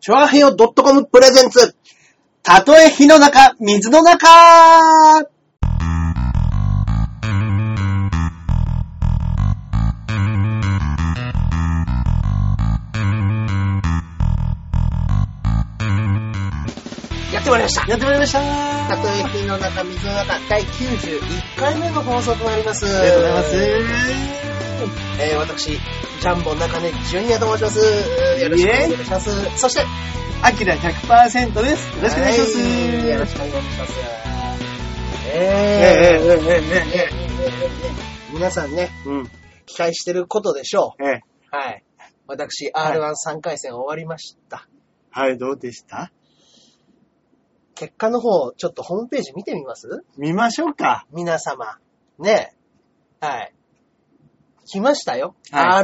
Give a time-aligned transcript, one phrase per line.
[0.00, 1.76] チョアヘヨ .com プレゼンツ。
[2.42, 4.26] たとえ火の中、水の中
[17.30, 17.86] やってまいりました。
[17.86, 18.40] やってまいりました
[18.88, 21.20] たとえ火の中、水の中、第91
[21.58, 22.86] 回目の放送となります。
[22.86, 24.69] ありがとうございます。
[25.20, 27.78] えー、私、ジャンボ中根ジュニアと申します。
[28.40, 29.58] よろしくお願いします。
[29.58, 29.84] そして、
[30.42, 31.96] アキラ100%です。
[31.96, 32.58] よろしくお願いします。
[32.58, 33.92] はいよろしくお願いします。
[35.32, 39.30] えええー、ええええええー皆さんね、えうん。
[39.66, 41.22] 期待してることでしょええ。
[41.52, 41.56] う。
[41.56, 41.84] はい。
[42.26, 44.66] 私、はい R13 回戦終わりました。
[45.10, 46.10] はい、どうでした？
[47.74, 50.04] 結果の方、ちょっとホームページ見てみます？
[50.16, 51.06] 見ましょうか。
[51.12, 51.78] 皆様。
[52.18, 52.54] ね
[53.22, 53.26] え。
[53.26, 53.52] はい。
[54.70, 55.34] 来ましたよ。
[55.50, 55.82] は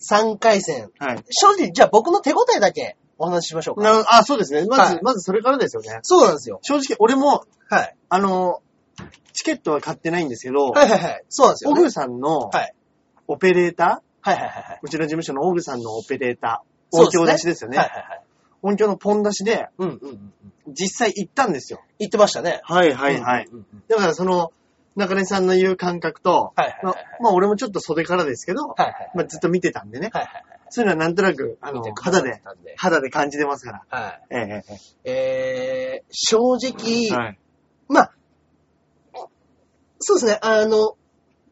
[0.00, 0.90] R13 回戦。
[0.98, 1.24] はい。
[1.30, 3.82] 正直、じゃあ僕の手応えだけお話ししましょうか。
[3.82, 4.64] なあ、そうですね。
[4.66, 5.98] まず、はいまずそれからですよね。
[6.02, 6.60] そうなんですよ。
[6.62, 7.96] 正直、俺も、はい。
[8.08, 8.62] あの、
[9.32, 11.24] チケットは買ってないんですけど、はいはいはい。
[11.28, 11.80] そうなんですよ、ね。
[11.80, 12.74] オグさんのはい。
[13.26, 14.80] オペレーター、はいはいはいはい。
[14.82, 17.78] うちの事務所のオグさんのオペレーター、音響出しですよね。
[17.78, 18.22] はいはいはい。
[18.62, 20.08] 音響のポン出しで、うんうんうん
[20.66, 20.74] うん。
[20.74, 21.80] 実際行ったんですよ。
[21.98, 22.60] 言ってましたね。
[22.64, 23.46] はいはいはい。
[23.46, 24.52] うんうんうんだからその、
[24.96, 29.10] 中根さんの言う感覚と、はいはいまはいはいあ、まあ俺もちょっと袖からですけど、はいはいはい。
[29.14, 30.10] まあずっと見てたんでね。
[30.12, 30.44] はいはいはい。
[30.70, 32.74] そういうのはなんとなく、あの見て、くださ肌で、ったんで。
[32.76, 33.98] 肌で感じてますから。
[34.00, 34.22] はい。
[34.30, 34.64] ええ
[35.04, 37.38] ええー、正直、えはい。
[37.88, 38.12] まあ、
[40.00, 40.96] そうですね、あの、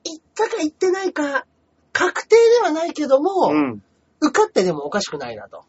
[0.04, 1.46] 行ったか行ってないか、
[1.92, 3.82] 確定ではないけども、うん。
[4.20, 5.64] 受かってでもおかしくないなと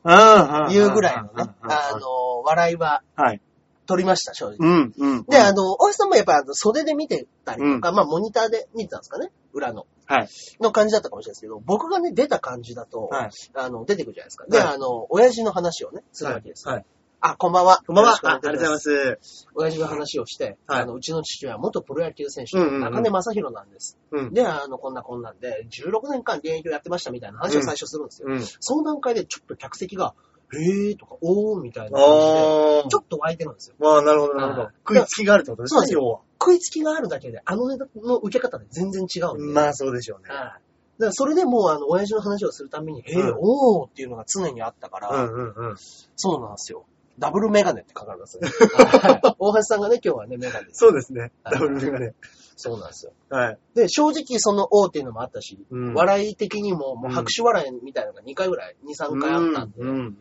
[0.71, 1.29] いうぐらいのね、
[1.63, 3.41] ああの、笑いははい。
[3.85, 4.57] 取りました、正直。
[4.59, 5.23] うん、うん。
[5.23, 9.85] で、あの、大橋さんもやっぱ袖で見てたりとか、まあモニターで見てたんですかね裏の。
[10.05, 10.29] はい。
[10.59, 13.29] の感じだったかもしれないですけど、僕がね、出た感じだと、はい。
[13.55, 14.45] あの、出てくるじゃないですか。
[14.47, 16.67] で、はいあの、親父の話をね、するわけです。
[16.67, 16.85] はい。
[17.27, 17.81] あ、こんばんは。
[17.87, 18.19] こんばんは。
[18.21, 19.47] あありがとうございます。
[19.55, 23.97] 親父の話をして、はいあの、うちの父は元プロ野球選手、うんうんうん中根正宏なんです。
[24.11, 24.33] うん。
[24.33, 28.27] で、あの、こんなこんなんで、16年間現役をやってましたみたいな話を最初するんですよ。
[28.29, 28.43] うん。
[28.43, 30.13] その段階でちょっと客席が、
[30.53, 32.89] へーとか、おーみたいな感じで、ああ。
[32.89, 33.75] ちょっと湧いてるんですよ。
[33.79, 34.73] まあ、なるほど、なるほはいど。
[34.87, 36.19] 食いつきがあるってことですね、そうなんですよ要は。
[36.41, 39.53] 食いつきがあるだけで、あのネタの受け方で全然違うんで。
[39.53, 40.29] まあ、そうでしょうね。
[40.29, 40.39] はい。
[40.39, 40.61] だか
[40.99, 45.75] らそれでもう、あの、親父の話をするために、へー、うんおーっていうのが常にあったから、うんうんうん。
[46.15, 46.85] そうなんですよ。
[47.17, 48.49] ダブルメガネって書かれますね。
[48.49, 50.67] はい大橋さんがね、今日はね、メガネ。
[50.71, 51.31] そうですね。
[51.43, 52.13] はいダブルメガネ。
[52.57, 53.13] そうなんですよ。
[53.29, 53.59] はい。
[53.73, 60.15] で、正直その王っていうのもあったし、うん笑い的にも、もう拍手笑いみたいなのが2回ぐらい、2、3回あったんで、うんうん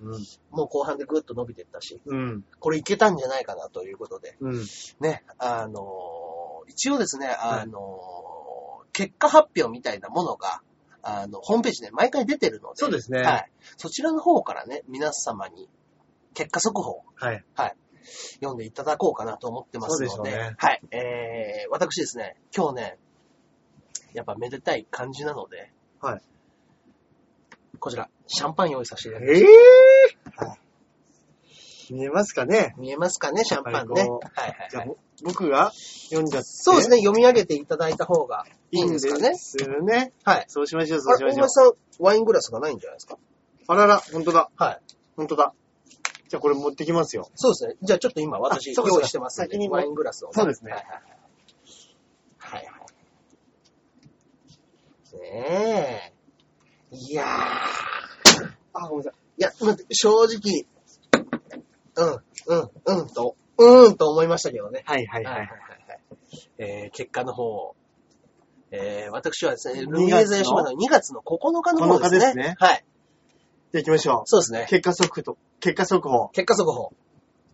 [0.51, 2.45] もう後半でぐっと伸びていったし、うん。
[2.61, 4.65] これいけたんじゃないかなということで、うん。
[5.01, 10.63] ね、あのー一応ですね、あのー結果発表みたいなものが、
[11.03, 13.21] あの、ホームページで毎回出てるので、そうですね。
[13.23, 13.51] はい。
[13.77, 15.69] そちらの方からね、皆様に
[16.35, 17.45] 結果速報、はい。
[18.35, 20.83] 読んでいただこうかなと思ってますので、そうでしょうねはい。
[20.91, 22.99] えー、私ですね、今日ね、
[24.13, 26.23] やっぱめでたい感じなので、はい。
[27.81, 29.47] こちら、シャンパン用意させていただきましえ
[30.43, 30.57] えは
[31.91, 32.73] 見えますかね？
[32.77, 32.81] た。
[32.81, 34.03] 見えますかね、シャンパンね。
[34.03, 35.71] はいはいじゃあはい。、僕が
[36.09, 36.47] 読んじゃって。
[36.51, 39.31] そうですね、読み上げていただいた方がいいいんでかね？
[39.31, 39.77] ですすかね。。
[39.79, 40.13] すね。
[40.25, 40.45] はい。
[40.49, 41.49] そうしましょう、そうしましょう大橋。
[41.49, 43.19] さん、ワイングラスがないんじゃないですか？
[43.67, 44.51] あらら、ほんとだ。
[44.57, 44.81] はい。
[45.17, 45.53] ほんとだ。
[46.35, 47.31] じゃあこれ持ってきますよ。
[47.37, 47.75] そうですね。
[47.81, 50.99] じゃあちょっと今私用意してますんで先にもワイングラスを、そうですねはいはいは
[52.51, 52.57] い。
[52.57, 52.71] はいは
[55.13, 55.31] い。
[55.31, 56.13] ね
[56.91, 56.97] え。
[56.97, 57.27] いやー。
[58.73, 59.41] あ、ごめんなさい。
[59.41, 60.67] いや、待って、正直、
[61.95, 64.83] うん、うん、うんと、うーんと思いましたけどね。
[64.87, 65.35] はいはいはい。
[65.37, 65.49] はい。
[66.59, 67.77] えー、結果の方、
[68.73, 72.19] えー、私はですね、2ルミエゼ吉本の2月の9日の方ですね。
[72.19, 72.85] 9日ですねはい。
[73.75, 74.71] じゃあ行きましょそうですねう。。
[74.71, 76.29] 結果速報、結果速報。
[76.29, 76.93] 結果速報。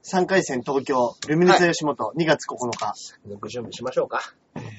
[0.03, 2.93] 3回戦東京、ルミネス吉本、2月9日。
[3.41, 4.21] ご準備しましょうか。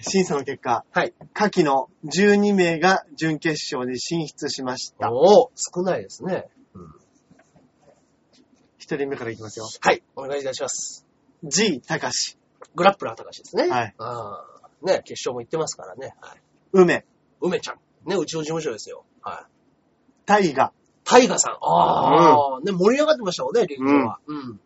[0.01, 1.15] 審査の結果、はい。
[1.33, 5.11] 下記の12名が準決勝に進出しました。
[5.11, 6.45] おー、少ないですね。
[8.79, 9.65] 1人目からいきますよ。
[9.81, 11.07] はい、お願いいたします。
[11.43, 12.37] G 高し、
[12.75, 13.67] グラップラー高しですね。
[13.67, 13.95] はい。
[13.97, 16.13] あーね、決勝も行ってますからね。
[16.21, 16.41] はい。
[16.71, 17.03] 梅、
[17.41, 17.79] 梅ちゃん。
[18.07, 19.05] ね、うちの事務所ですよ。
[19.23, 19.51] はい。
[20.27, 20.71] 大河、
[21.03, 21.53] タイガさん。
[21.61, 24.19] ああ、ね、盛り上がってましたもんね、劇場は。
[24.25, 24.59] うん。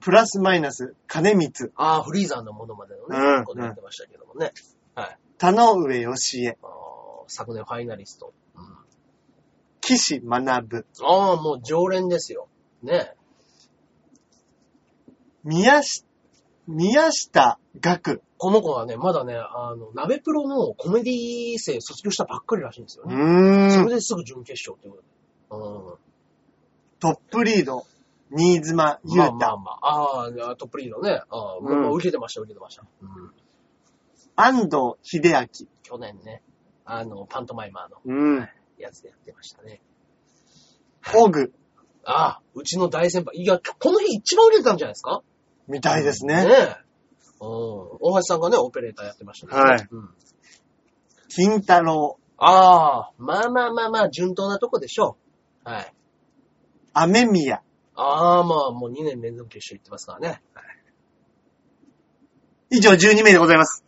[0.00, 4.52] プラスマイナス、金光、ああ、フリーザーのものまでのね、うんこってましたけどもね。
[4.94, 5.18] はい。
[5.38, 6.58] 田上義恵、
[7.28, 8.32] 昨年ファイナリスト。
[8.56, 8.64] うん、
[9.80, 12.48] 岸学、ああ、もう常連ですよ。
[12.82, 13.14] ね。
[15.44, 16.04] 宮下、
[16.66, 18.22] 宮下学。
[18.38, 23.14] この子はね、まだね、あの、鍋プロのコメディ生卒業したばっかりらしいんですようね。
[23.14, 23.70] ーん。
[23.70, 25.08] それですぐ準決勝ってことで。
[25.52, 25.94] うん。
[27.00, 27.84] トップリード、
[28.30, 30.22] 新妻、ゆうた、まあまあまあ。
[30.22, 31.22] ああ、トップリードね。
[31.28, 32.84] ああ、うんもう受けてました、受けてました。
[33.02, 33.32] うん。
[34.36, 35.46] 安藤秀明。
[35.82, 36.42] 去年ね、
[36.84, 38.48] あの、パントマイマーのうん。
[38.78, 39.80] やつでやってましたね。
[41.14, 41.52] オグ、
[42.04, 43.36] ああ、うちの大先輩。
[43.36, 45.22] いや、この日一番受けてたんじゃないですか？
[45.68, 46.50] みたいですねね。
[46.50, 46.76] え。
[47.40, 47.48] うん。
[48.00, 49.60] 大橋さんがね、オペレーターやってましたね。
[49.60, 50.10] はいうん。
[51.28, 55.21] 金太郎、ああ、まあまあまあまあ、順当なとこでしょう。
[55.64, 55.94] はい。
[56.94, 57.62] 雨宮、
[57.94, 60.42] ああ、まあ、もう2年連続決勝行ってますからね。
[60.54, 60.72] はい
[62.74, 63.84] 以上12名でございます。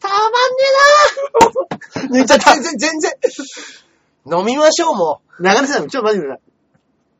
[0.00, 0.38] たまんね
[2.10, 2.54] えな抜いちゃった。
[2.54, 3.12] 全然、全然。
[4.40, 6.46] 飲みましょう、も流れてたの、ちょっと待ってください。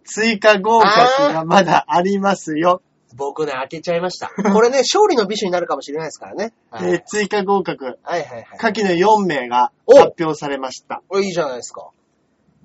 [0.04, 2.82] 追加合格がまだありますよ。
[3.16, 3.26] う。
[3.28, 4.28] 僕ね、開けちゃいました。
[4.52, 6.52] これね、勝利の美酒になるかもしれないですからね。
[6.70, 8.46] はい、えー追加合格、はいはいはい。
[8.58, 11.02] 下記の4名がお発表されました。
[11.08, 11.90] これいいじゃないですか。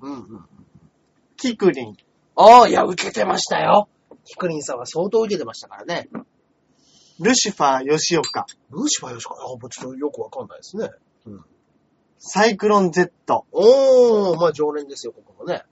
[0.02, 0.46] うんうん。
[1.36, 1.96] キクリン、
[2.36, 3.88] ああ、いや、受けてましたよ。
[4.24, 6.08] キクリンさんは相当受けてましたからね。
[7.20, 10.90] ルシファー吉岡、ルーシファーよしか、あ、もうちょっとよくわかんないですね。
[12.18, 13.10] サイクロン Z、
[13.52, 15.64] おー、まあ常連ですよ、ここもね。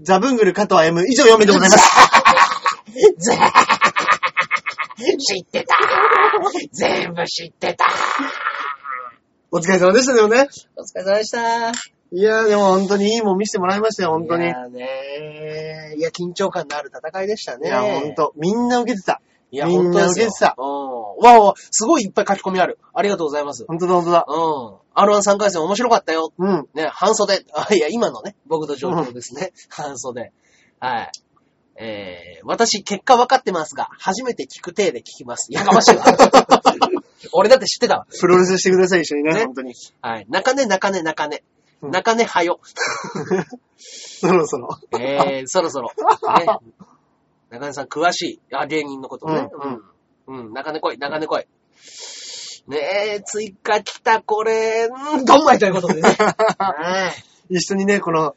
[0.00, 1.90] ザブングル加藤 M、以上4名でございます。
[3.18, 3.38] ぜ
[5.18, 5.76] 知ってた
[6.72, 7.86] 全部知ってた
[9.50, 10.48] お疲れ様でしたよね。
[10.76, 11.70] お疲れ様でした。
[12.12, 14.44] いやーでも本当にいいもん見せてもらいましたよ、本当に。
[14.44, 17.68] いいやねいや、緊張感のある戦いでしたね。
[17.68, 19.20] や、本当みんな受けてた。
[19.50, 20.66] いや、みんな受けてたうん。
[21.24, 22.78] わわ、すごいいっぱい書き込みある。
[22.92, 23.64] ありがとうございます。
[23.66, 24.26] 本当だ、本当だ。
[24.28, 24.76] うん。
[24.94, 26.32] R13 回戦面白かったよ。
[26.36, 26.68] うん。
[26.74, 27.44] ね、半袖。
[27.54, 29.52] あ、いや、今のね、僕の状況ですね。
[29.68, 30.32] 半袖。
[30.80, 31.12] はい。
[31.78, 35.52] えー、私、結果分かってますが、初めて聞く体で聞きます。
[35.52, 36.04] やかましいわ。
[37.32, 38.06] 俺だって知ってたわ。
[38.20, 39.74] プロレスしてください、一緒にね、ね本当に。
[40.00, 40.26] はい。
[40.28, 41.36] 中根、中根、中根。
[41.82, 42.58] うん中根はよ。
[43.76, 44.78] そろそろ。
[44.98, 45.92] えー、そろそろ。
[46.38, 46.46] ね。
[47.50, 48.40] 中根さん詳しい。
[48.54, 49.48] あ、芸人のことね。
[49.52, 49.82] うん
[50.26, 50.46] うん。
[50.46, 51.46] うん、中根来い、中根来い。
[52.68, 52.78] ね
[53.16, 56.08] え、追加来た、これ、うん、どんまいということでね。
[56.58, 57.12] は
[57.50, 57.56] い。
[57.56, 58.34] 一緒にね、この、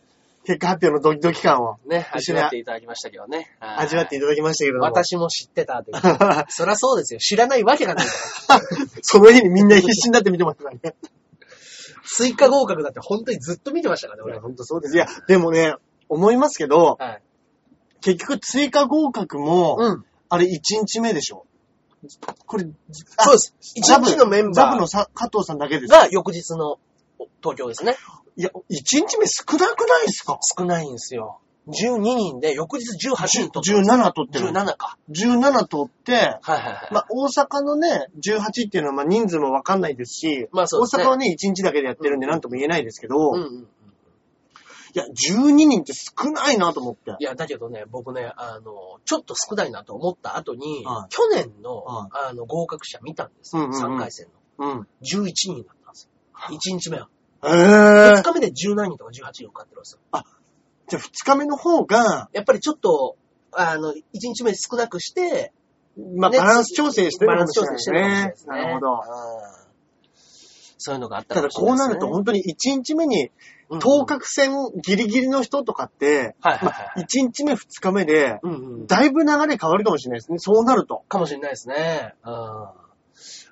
[0.49, 3.55] 結果発表のドキドキ感をね、味わっていただきましたけどね。
[3.59, 4.85] はい味わっていただきましたけれども。
[4.85, 5.97] 私も知ってたという。
[6.49, 7.19] そりゃそうですよ。
[7.19, 8.11] 知らないわけがないか
[8.55, 8.61] ら。
[9.03, 10.95] その日にみんな必死になって見てましたからね。
[12.03, 14.39] 追加合格だって本当にずっと見てましたからね、俺。
[14.39, 14.95] 本当そうです。
[14.95, 15.75] いや、でもね、
[16.07, 17.21] 思いますけど、はい。
[18.01, 20.05] 結局追加合格も、うん。
[20.29, 20.49] あれ1
[20.79, 21.45] 日目でしょ
[22.47, 22.69] これ、そ
[23.29, 23.55] うです。
[23.75, 25.91] 一ザブ日のメンバーザブのさ加藤さんだけです。
[25.91, 26.79] が翌日の
[27.43, 27.95] 東京ですね。
[28.39, 30.39] いや、1日目少なくないですか？
[30.57, 31.41] 少ないんですよ。
[31.67, 34.01] 12人で、翌日18人取ってます。
[34.01, 34.49] 17取ってる。
[34.49, 34.97] 17か。
[35.11, 36.89] 17取って、はいはいはい。
[36.93, 43.67] まあ、大阪のね、18っていうのはまあ人数もわかんないですし、まあそうですね大阪はね、1日だけでやってるんで何とも言えないですけど、いうんうんうん。
[44.93, 47.15] や、12人って少ないなと思って。
[47.19, 53.63] いや、だけどね、僕ね、あの、ちょっと少ないなと思った後に、はい去年の、はいあの、合格者見たんですよ。
[53.63, 54.27] うんうんうん3回戦
[54.57, 54.71] の。
[54.71, 54.87] うん。
[55.03, 56.57] 11人だったんですよ。
[56.57, 57.09] 1日目は。
[57.43, 59.99] え2ー、日目で17人とか18人受かってるんですよ。
[60.87, 63.15] じゃあ2日目の方が、やっぱりちょっと、
[63.51, 65.53] あの、1日目少なくして、
[66.15, 68.57] まあ、ねバランス調整してるバランかもしれないス調整してるかもしれないですね。
[68.57, 68.91] なるほど。
[68.93, 69.69] うん
[70.81, 73.29] そういうのがあったただかもしれないですねこうなると本当に1日目に、うん
[73.77, 74.51] 当確戦
[74.81, 78.87] ギリギリの人とかって、はいはいまはいあ、1日目2日目で、うんうん。
[78.87, 80.39] だいぶ流れ変わるかもしれないですね。
[80.39, 81.03] そうなると。
[81.07, 82.15] かもしれないですね。
[82.25, 82.67] うん。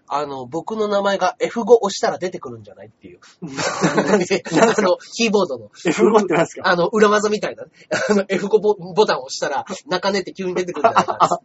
[0.10, 3.20] あの、僕の名前が F5 押したら出てくるんじゃないっていう。
[3.44, 5.68] あの、キーボードの。
[5.70, 6.68] F5 って何ですか？
[6.70, 7.70] あの、裏技みたいなね。
[8.10, 11.42] あの、F5 ボボタンを押したら、中根って急に出てくるんじゃないか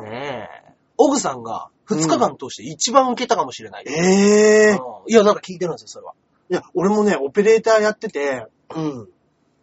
[0.00, 0.02] な。
[0.10, 0.74] ねえ。
[0.98, 3.84] オグさんが2日間通して一番受けたかもしれない。
[3.86, 6.14] ええうんいや、なんか聞いてるんですよ、それは。
[6.50, 9.08] いや、俺もね、オペレーターやってて、うん。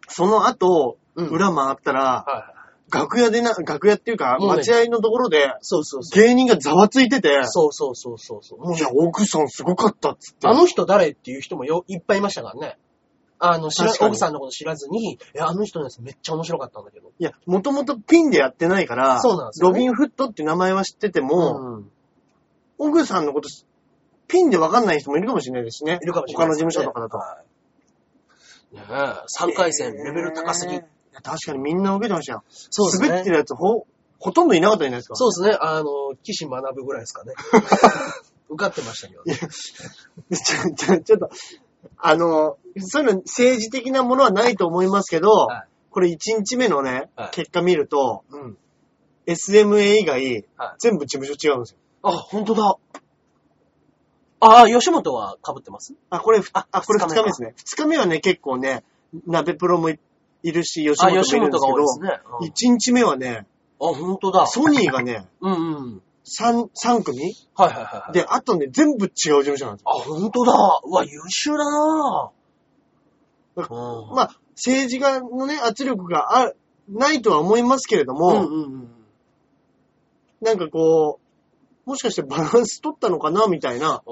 [0.08, 1.26] その後、うん。
[1.28, 2.53] 裏回ったら、はいはい。
[2.90, 6.22] 楽屋でな、楽屋っていうか、もうね待合のところで、そうそうそう。
[6.22, 8.60] 芸人がざわついてて、そうそうそうそうそう。
[8.60, 10.46] もういや、奥さんすごかったっつって。
[10.46, 12.78] あの人誰っていう人もよいっぱいいましたからね。
[13.38, 17.12] あの、知ら確かに奥さんのこと知らずに、え、あの人のやつめっちゃ面白かったんだけど。
[17.18, 21.90] いや、もともとピンでやってないから、そうなんですよねロビンフットって名前は知ってても、うん。
[22.78, 23.48] オグさんのこと、
[24.28, 25.98] ピンでわかんない人もいるかもしれないですしね。
[26.02, 27.18] いるかもしれない、他の事務所とかだと。
[27.18, 27.44] はい
[28.74, 30.80] ねえ、3回戦、レベル高すぎ。
[31.22, 32.44] 確かにみんな受けてましたよ。
[32.48, 33.08] そうですね。
[33.08, 33.86] 滑ってるやつほ、
[34.18, 35.16] ほとんどいなかったじゃないですか。
[35.16, 35.58] そうですね。
[35.60, 37.32] あの、岸学ぶぐらいですかね。
[38.48, 39.36] 受かってましたけどね。
[39.36, 41.30] ちょ、ちょ、ちょっと、
[41.98, 48.58] あの、そういうの政治的なものはないと思いますけど、はいこれ1日目のね、はい結果見ると、うん。
[49.28, 51.78] SMA 以外、はい全部事務所違うんですよ。
[52.02, 52.76] あ、本当だ。
[54.40, 55.94] ああ、吉本は被ってます？
[56.10, 57.54] あ、これ、ああ、これ二日目ですね。
[57.56, 58.82] 二日目はね、結構ね、
[59.26, 60.00] 鍋プロもい
[60.44, 62.20] いるし、吉あ、本もいるんですけど、ね。
[62.40, 63.46] うん一日目はね、
[63.80, 64.46] あ、本当だ。
[64.46, 65.56] ソニーがね、 うんう
[65.96, 66.02] ん。
[66.22, 67.34] 三、三組？
[67.54, 68.12] はいはいはいはい。
[68.12, 69.90] で、あとね、全部違う事務所なんですよ。
[69.90, 70.52] あ、本当だ。
[70.84, 72.30] うわ、優秀だな
[73.56, 74.14] ううん。
[74.14, 76.52] まあ、政治家のね、圧力があ
[76.88, 78.88] ないとは思いますけれども、うんうんうん。
[80.40, 81.20] なんかこ
[81.86, 84.02] う、もしかしてバランス取ったのかなみたいな。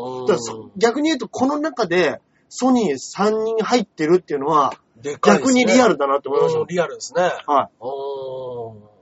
[0.76, 6.66] 逆に言うと、この中でソニー3人入ってるっていうのは、でかいですね逆にリアルだなって思いましたうん。
[6.66, 7.22] リアルですね。
[7.46, 7.68] はい。
[7.80, 8.92] おー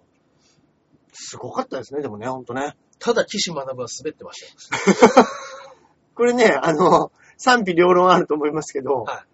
[1.13, 2.77] すごかったですね、でもね、ほんとね。
[2.99, 5.27] ただ、岸学は滑ってましたよ。
[6.15, 9.31] これね、あの、賛否両論あると思いますけど、はい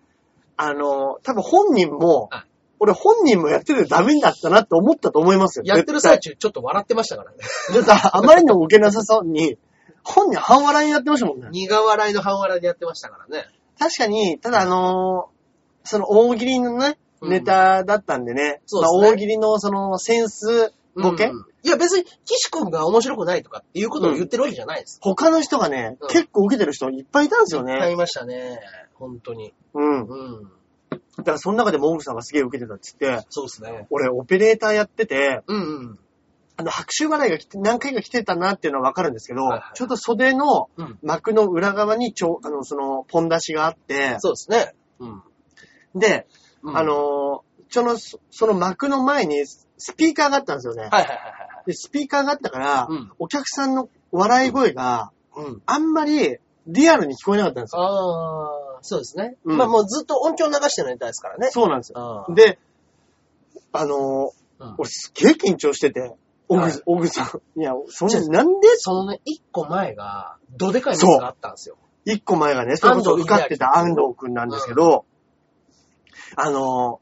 [0.58, 2.44] あの、多分本人も、はい
[2.78, 5.64] 俺本人もやっててダメだったなって思ったと思いますよ。
[5.64, 7.38] やってる最中、ちょっと笑ってましたからね。
[7.72, 7.86] 絶対。
[7.86, 9.56] だってあまりにも受けなさそうに、
[10.04, 11.48] 本人半笑いになってましたもんね。
[11.50, 13.46] 苦笑いの半笑いでやってましたからね。
[13.78, 15.35] 確かに、ただあのー
[15.86, 16.96] その大喜利のね、うん
[17.30, 24.98] ネタだったんでね、そうですねまあ大喜利のそのセンスボケ、うんいや、別に、岸君が面白くないとかっていうことを言ってるわけじゃないです。
[25.02, 27.78] 他の人がね、うん結構受けてる人いっぱいいたんですよね。
[27.78, 28.60] 買いましたね。
[28.94, 29.52] 本当に。
[29.74, 30.02] うん。
[30.02, 30.42] うん。
[31.18, 33.86] だからその中でもオグさんがすげえ受けてたって言って、そうですね。
[33.90, 35.60] 俺オペレーターやってて、うんう
[35.94, 35.98] ん。
[36.56, 44.72] あの、拍手笑いが来て、何回か来てたなっていうのはわかるんですけど、はいはいちょっと袖のうん幕の裏側にちょ、あの、その、ポン出しがあって、そうですね。
[45.00, 45.22] うん。
[45.98, 46.26] で、
[46.62, 50.82] うんあ、の、その、そその幕の前にスピーカーがあったんですよね。
[50.82, 51.18] はいはいはい
[51.66, 55.46] で、スピーカーがあったから、うんお客さんの笑い声がはい。
[55.46, 55.62] うん。
[55.66, 56.38] あんまり
[56.68, 57.82] リアルに聞こえなかったんですよ。
[57.82, 59.36] ああ、そうですね。
[59.44, 61.50] うんまあもうずっと音響流してるネタですからね。
[61.50, 62.26] そうなんですよ。
[62.34, 62.58] で、
[63.72, 66.14] あのうん俺すっげえ緊張してて、
[66.48, 67.42] オはいグ、オグさん。
[67.60, 68.68] いや、そんな、なんで？
[68.76, 71.76] そのね、一個前が、どでかいミスがあったんですよ。
[72.04, 75.04] 一個前がね、それこそ安藤受かってた安藤くんなんですけど、
[76.36, 77.00] あの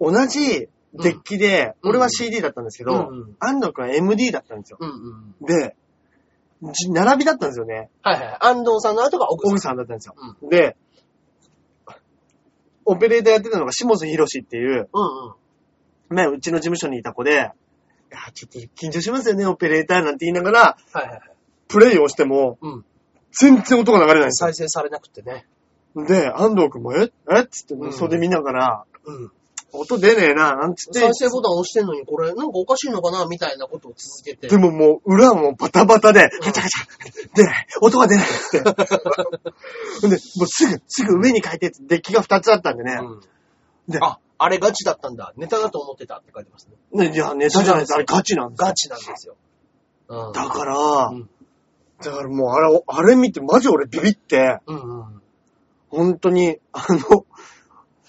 [0.00, 4.78] 同じデッキで、うん俺は CD だったんですけど、うんうん安藤くんは MD だったんですよ。
[4.80, 5.46] うんうん。
[5.46, 5.76] で、
[6.72, 7.90] じ並びだったんですよね。
[8.02, 8.38] はいはい。
[8.40, 9.58] 安藤さんの後が奥さん。
[9.60, 10.14] さんだったんですよ。
[10.50, 10.76] で、
[12.84, 15.26] オペレーターやってたのが下津博士っていう、うん
[16.10, 16.16] うん。
[16.16, 17.52] ね、うちの事務所にいた子で、いや、
[18.32, 21.20] ちょっと緊張しますよね、オペレーターなんて言いながら、はいはいはい。
[21.68, 22.84] プレイをしても、うん。
[23.30, 24.46] 全然音が流れないんですよ。
[24.46, 25.46] 再生されなくてね。
[26.06, 27.10] で、安藤くんも、え？
[27.30, 27.40] え？
[27.40, 29.32] っつってうん袖見ながら、うん。
[29.70, 34.48] 音出ねえな、なんつって再、生ボタン押してんのに、これ、なんかおかしいのかなみたいなことを続けて。
[34.48, 38.60] でももう、裏はもうバタバタで、ガチャガチャ、出ない、音が出ないっつって。
[38.64, 42.98] で、もうすぐ、すぐ上に変えてって、デッキが2つあったんでね。
[42.98, 43.20] うん。
[43.92, 45.34] で、あ、あれガチだったんだ。
[45.36, 47.08] ネタだと思ってたって書いてますね。
[47.08, 47.94] ね、いや、ネタじゃないです。
[47.94, 49.36] あれガチなんですよガチなんですよ。
[50.08, 50.32] うん。
[50.32, 50.76] だから、
[51.12, 51.28] うん
[52.00, 55.22] だからもうあれ、あれ見てマジ俺ビビって、うんうん。
[55.90, 57.26] 本当に、あの、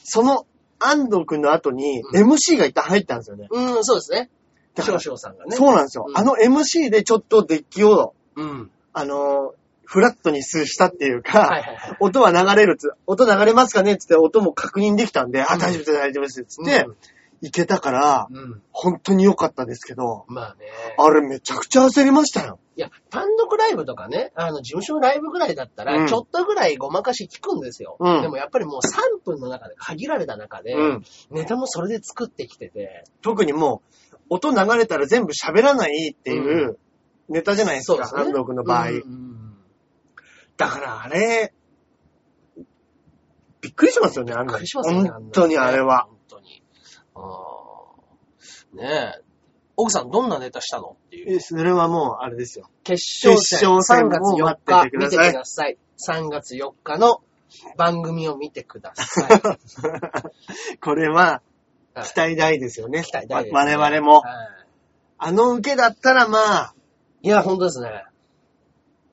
[0.04, 0.46] その
[0.80, 3.48] 安藤くんの後にうん MC が一旦入ったんですよね。
[3.50, 4.30] うん、そうですね。
[4.78, 5.56] 少だから々さんがね。
[5.56, 6.06] そうなんですよ。
[6.08, 8.72] うんあの MC でちょっとデッキを、うん。
[8.94, 9.54] あの、
[9.86, 11.98] フラットにしたっていうか、はいはいはい。
[12.00, 16.46] 音は流れるつ、音流れますかねつって音も確認できたんで、あ、うん大丈夫です、大丈夫です。
[16.46, 16.86] つって、
[17.42, 18.38] いけたから、うん。
[18.38, 18.62] うん。
[18.72, 20.66] 本当に良かったですけど、まあね。
[20.98, 22.60] あれめちゃくちゃ焦りましたよ。
[22.76, 27.98] いや、単独ライブとかね、あの、事務所のライブぐらいだったら、うんちょっとぐらいごまかし聞くんですよ。
[28.00, 31.04] うんでもやっぱりもう3分の中で、限られた中で、うん。
[31.32, 33.82] ネタもそれで作ってきてて、特にも
[34.14, 36.78] う、音流れたら全部喋らないっていう
[37.30, 38.90] ネタじゃないですか、そうですねの場合。
[38.90, 39.40] うんうん
[40.60, 41.54] だからあれ、
[43.62, 45.10] びっくりしますよね、あんなびっくりしますよね。
[45.10, 46.08] 本当にあれは。
[46.10, 46.59] 本当に。
[48.74, 49.22] ねえ。
[49.76, 51.36] 奥さんどんなネタしたのっていう。
[51.38, 52.70] えそれはもう、あれですよ。
[52.84, 55.78] 決勝戦決勝戦3月4を待日見てください。
[55.98, 57.22] 3月4日の
[57.78, 60.78] 番組を見てください。
[60.80, 61.50] これは、はい
[62.02, 63.04] 期待大ですよね。
[63.04, 64.20] 期待大です、我々も。
[64.20, 64.60] はい
[65.22, 66.74] あの受けだったらまあ、
[67.22, 68.06] いや、本当ですね。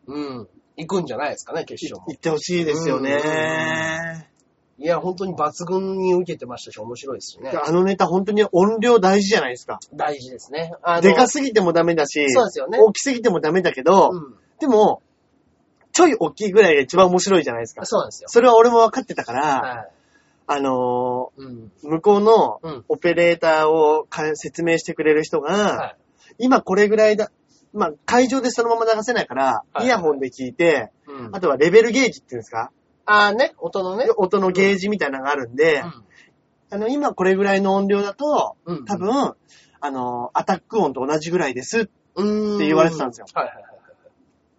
[0.06, 0.48] うん。
[0.76, 2.16] 行くんじゃないですかね、決勝も行。
[2.16, 4.30] ってほしいですよね。
[4.78, 7.50] いや、本当に抜群に受けてましたし、面白いですしね。
[7.50, 9.78] あのネタ本当に音量大事じゃないですか。
[9.94, 10.74] 大事ですね。
[10.82, 14.34] あのでかすぎてもダメだし、そうですよね大きすぎてもダメだけど、うん。
[14.60, 15.02] でも、
[15.92, 17.86] ちょい大きいぐらいが一番面白いじゃないですか。
[17.86, 18.28] そうなんですよ。
[18.28, 19.88] それは俺も分かってたから、はい。
[20.46, 21.72] あのうん。
[21.82, 25.96] ー向こうのうんオペレーターをか説明してくれる人が、はい。
[26.38, 27.30] 今これぐらいだ、
[27.72, 32.70] まあ会場でそのまま流せないから、はいイヤホンで聞いて、うんあとはレベルゲージっていうんですか、
[33.06, 34.06] あーね、音のね。
[34.16, 35.82] 音のゲージみたいなのがあるんで、
[36.70, 38.84] あの、今これぐらいの音量だと、うん。
[38.84, 39.34] 多分、
[39.80, 41.88] あの、アタック音と同じぐらいです。
[42.16, 42.56] うん。
[42.56, 43.76] って言われてたんですよはいはいはいはい。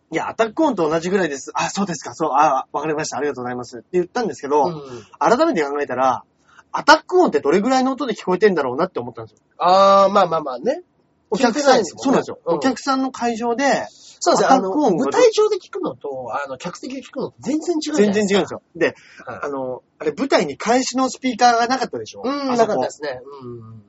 [0.09, 1.51] いや、アタックオンと同じぐらいです。
[1.53, 3.79] あ、そうですか、そう、あ、わかりました、ありがとうございます。
[3.79, 4.81] って言ったんですけど、うん。
[5.19, 6.23] 改めて考えたら、
[6.71, 9.45] アタック音ってどれぐらいの音で聞こえてんだろうなって思ったんですよ。
[9.57, 10.83] あー、まあまあまあね。
[11.29, 12.39] お客さんねそうなんですよ。
[12.45, 13.85] うんお客さんの会場で、
[14.19, 14.49] そうですね。
[14.49, 17.95] あの、舞台上で聞くのと、あの、客席で聞くのと全然違う。
[17.95, 18.61] 全然違うんですよ。
[18.75, 18.95] で、
[19.25, 23.19] はいあの、あれ舞台に返しのスピーカーがなかったでしょうん、なかったですね。
[23.43, 23.83] うん。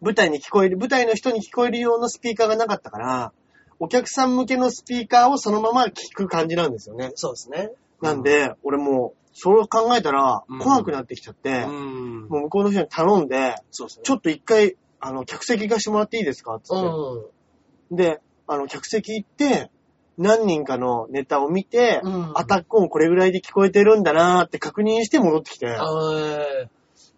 [0.00, 3.32] 舞台に聞こえる、舞台の人に聞こえる用のスピーカーがなかったから、
[3.78, 7.12] お客さん向けのスピーカーをそのまま聞く感じなんですよね。
[7.14, 7.72] そうですね。
[8.00, 12.26] なんで、俺もう、それを考えたらうん、怖くなってきちゃって、うん。
[12.28, 13.56] もう向こうの人に頼んで。
[13.70, 16.58] ちょっと一回、あの、客席行かしてもらっていいですか？
[16.62, 16.86] つって。
[16.86, 17.96] うん。
[17.96, 19.70] で、あの、客席行って、
[20.18, 25.76] 何人かのネタを見て、うんアタック音これぐらいで聞こえてるんだなーって確認して戻ってきて、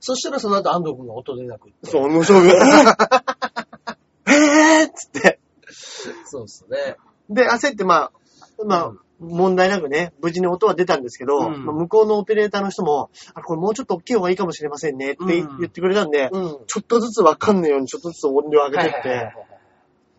[0.01, 1.91] そしたらその後安藤君が音出なくって。
[1.91, 2.49] そう、面白い。
[2.49, 2.55] えー
[4.27, 5.39] えーっつって。
[6.25, 6.97] そうですね。
[7.31, 8.13] で、焦って、まあ、
[8.65, 16.59] まあ、うん問題なくね、無事に音は出たんですけど、うんまあ向こうのオペレーターの人も、あ、これもうちょっと大きい方がいいかもしれませんねって言うんってくれたんで、うん。
[16.69, 19.58] ちょっとずつわかんないようにちょっとずつ音量上げてって、はいはいはいはい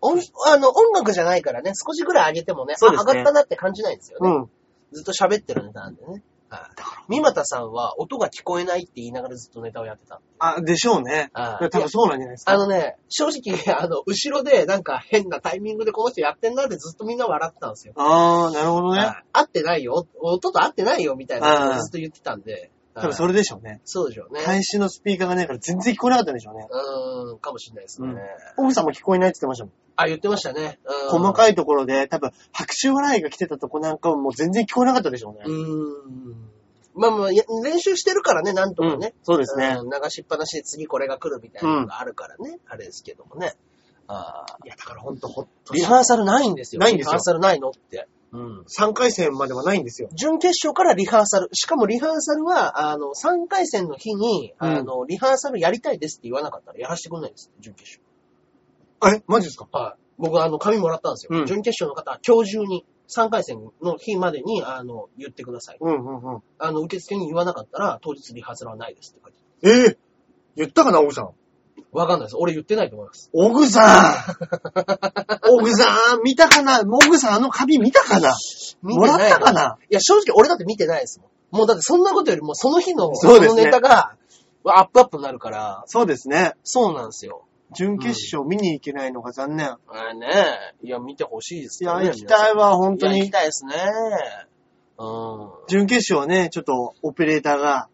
[0.02, 4.30] 音あの、音楽じゃないからね、少しぐらい上げてもね、そうですねあ上がったなって感じないんですよね。
[4.30, 4.50] うん。
[4.92, 6.24] ずっと喋ってるネタなんでね。
[6.50, 6.62] はい。
[7.10, 10.20] 三股さんは音が聞こえないって言いながらずっとネタをやってた。
[10.40, 11.30] あ、でしょうね。
[11.34, 12.54] はい多分そうなんじゃないですか。
[12.54, 17.94] あのね、正直、あの、後ろでなんか変なタイミングでこの人やってんなってずっとみんな笑ってたんですよ。
[17.98, 19.00] あー、なるほどね。
[19.00, 20.08] はい合ってないよ。
[20.22, 22.72] 音と合ってないよみたいなことをずっと言ってたんで。
[23.02, 23.04] れ。
[23.04, 23.82] 多分それでしょうね。
[23.86, 24.42] そうでしょうね。
[24.44, 26.68] 開始のスピーカーがないから全然聞こえなかったんでしょうね。
[26.70, 28.08] うーん、かもしれないですね。
[28.58, 29.74] オフさんも聞こえないって言ってましたもん。
[29.96, 30.80] あ、言ってましたね。
[30.86, 35.42] うん細かいところで、多分、拍手笑いが来てたとこなんかはもう全然聞こえなかったでしょうね。
[35.46, 36.60] うーん。
[36.96, 39.14] まあまあ、や練習してるからね、なんとかね。
[39.24, 39.78] そうですね。
[39.80, 42.60] うん流しっぱなしで次これが来るみたいなのがあるからね。
[42.68, 43.56] あれですけどもね。
[44.12, 46.82] あーいや、だからほんとほっとリハーサルないんですよ。
[46.82, 48.08] ないんですよリハーサルないのって。
[48.32, 48.62] うん。
[48.62, 50.10] 3回戦まではないんですよ。
[50.14, 51.50] 準決勝からリハーサル。
[51.54, 57.52] しかもリハーサルは、あの、3回戦の日に、うんあの、リハーサルやりたいですって言わなかったらやらせてくれないんです。
[57.60, 58.00] 準決
[59.00, 59.68] あれマジですか？
[59.72, 59.84] 勝。
[59.86, 60.00] はい。
[60.18, 61.40] 僕、あの、紙もらったんですよ。
[61.40, 65.78] うん準決勝の方は今日中に、3回戦の日までに、あの、言ってください。
[65.80, 66.42] うんうんうん。
[66.60, 69.98] あの、受付に言わなかったら、当日リハーサルはないですって書いてあるええ
[70.56, 71.32] 言ったかな、オグさん。
[71.92, 72.36] わかんないです。
[72.38, 73.30] 俺言ってないと思います。
[73.34, 74.16] オグさん
[75.52, 76.82] オグさん見たかな？
[76.82, 78.36] オグさんあの紙見たかな？
[78.82, 79.78] もらったかな？
[79.90, 81.58] いや、正直俺だって見てないですもん。
[81.58, 84.14] もうだってそんなことよりもその日の、そのネタが、
[84.66, 86.54] アップアップになるから、そうですね。
[86.64, 87.46] そうなんですよ。
[87.76, 89.76] 準決勝見に行けないのが残念。
[89.88, 90.28] あれね、
[90.84, 91.94] いや、見てほしいですいや。
[91.96, 93.32] 行きたいわ、本当皆さんいや行きに。
[93.32, 93.74] たいですね。
[95.00, 97.88] う準決勝はね、ちょっとオペレーターが、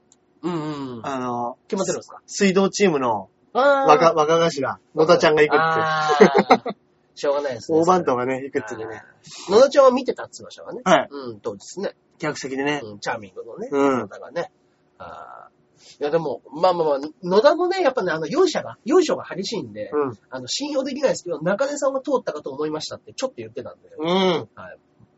[0.43, 0.47] ん。
[0.47, 1.05] うんうん。
[1.05, 2.21] あの、決まってるんですか？
[2.25, 6.76] 水道チームのあ若、若頭、野田ちゃんが行くって。
[7.15, 7.80] しょうがないですね。
[7.80, 9.02] 大番頭がね、行くっていうね。
[9.50, 10.82] 野田ちゃんは見てたって言ってましたからね。
[10.84, 11.08] はい。
[11.10, 11.96] うん、当日ね。
[12.20, 12.82] 客席でね。
[12.84, 13.70] うん、チャーミングのね。
[13.72, 14.52] うん野田がね。
[14.98, 15.56] あー
[16.00, 20.20] いや、でも、まあまあまあ、野田もね、やっぱね、あの、容赦が、容赦が激しいんで、うん。
[20.30, 24.50] あの、信用できないですけど、中根さんは通ったかと思いましたってちょっと言ってたんで、うん。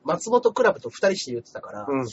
[0.03, 2.07] 松本クラブと二人して言ってたから、うん。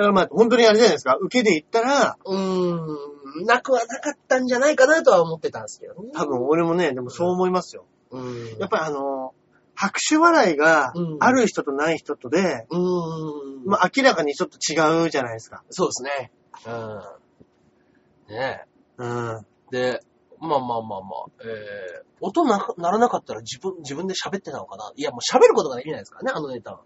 [0.00, 1.18] だからまあ、本当にあれじゃないですか。
[1.20, 6.10] 受けで行ったら、うーん、なくはなかったんじゃないかなとは思ってたんですけどね。
[6.14, 7.84] 多分俺もね、でもそう思いますよ。
[8.10, 8.58] うん。
[8.58, 9.34] やっぱりあの、
[9.74, 13.64] 拍手笑いがうんある人とない人とで、うーん。
[13.66, 15.64] まあ明らかにちょっと違うじゃないですか。
[15.68, 16.32] そうですね。
[16.66, 18.34] うん。
[18.34, 18.64] ね
[18.96, 19.46] うん。
[19.74, 19.92] え。
[19.92, 20.00] で、
[20.38, 26.80] まあまあまあまあ、えー、音なならなかったら自分、自分で喋ってたのかないや、もう喋ることができないですからね、あのネタは。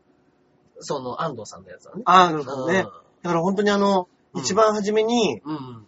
[0.80, 2.02] その、安藤さんのやつはね。
[2.04, 2.84] ああ、なるほどね。
[3.22, 5.54] だから本当にあの、うん一番初めに、うん。
[5.54, 5.86] うん。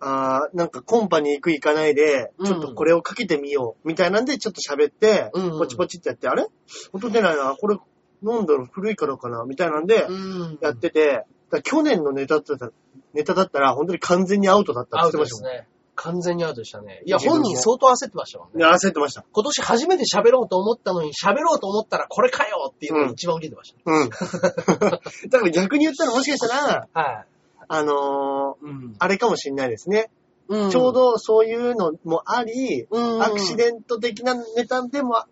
[0.00, 6.46] あーなんかコンパに行く行かないで、うんちょっとこれをかけてみよう、みたいなんでちょっと喋って、うんポチポチってやって、あれ？
[6.92, 7.78] 音出ないな、これ、
[8.22, 10.58] なんだろう、古いからかな、みたいなんで、うん。
[10.60, 12.72] やってて、だから去年のネタだったら、
[13.14, 15.52] ネタだったら本当に完全にアウトだったってアウ言ってましたもん。
[15.52, 15.68] トですね。
[16.02, 17.00] 完全にアウトでしたね。
[17.06, 18.54] いや、本人相当焦ってましたもんね。
[18.58, 19.24] いや焦ってました。
[19.32, 24.10] 今年初めて喋ろうと思ったのに、喋ろうと思ったらこれかよっていうのが一番受けてましうん。
[25.30, 27.00] だから逆に言ったらもしかしたら、た。
[27.00, 27.26] はい。
[27.68, 28.96] あのーうん。
[28.98, 30.10] あれかもしんないですね。
[30.48, 35.24] うんちょう、どそういうのもあり、うんアクシデント的なネタでも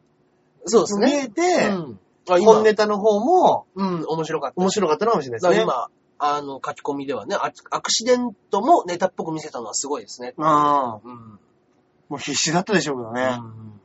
[0.67, 1.25] そうです見ね。
[1.25, 4.61] えて、本ネタの方もうん、面白かった。
[4.61, 5.63] 面白かったのかもしれないですね。
[5.63, 5.89] 今、
[6.23, 10.35] あの、書き込みではね、アアクシデントもネタっぽく見せたのはすごいですね。
[10.39, 11.41] ああ、うん。
[12.09, 13.39] もう必死だったでしょうけどね。
[13.41, 13.81] うん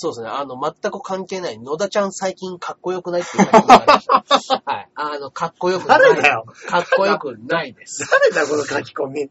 [0.00, 0.28] そうですね。
[0.30, 1.58] あの、全く関係ない。
[1.58, 4.62] 野田ちゃん最近かっこよくないっていう感じがありました。
[4.64, 4.88] はい。
[4.94, 6.00] あの、かっこよくない。
[6.00, 8.08] 誰だよかっこよくないです。
[8.10, 9.30] 誰だこの書き込み。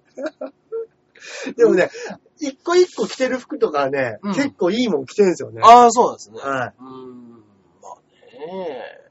[1.58, 1.90] でもね、
[2.38, 5.62] 一個一個着てる服とかはね、うん結構いいもん着てるんですよね。
[5.64, 6.40] ああ、そうですね。
[6.40, 6.74] はい。
[6.80, 7.32] うん。
[7.82, 7.96] まあ
[8.32, 9.09] ね。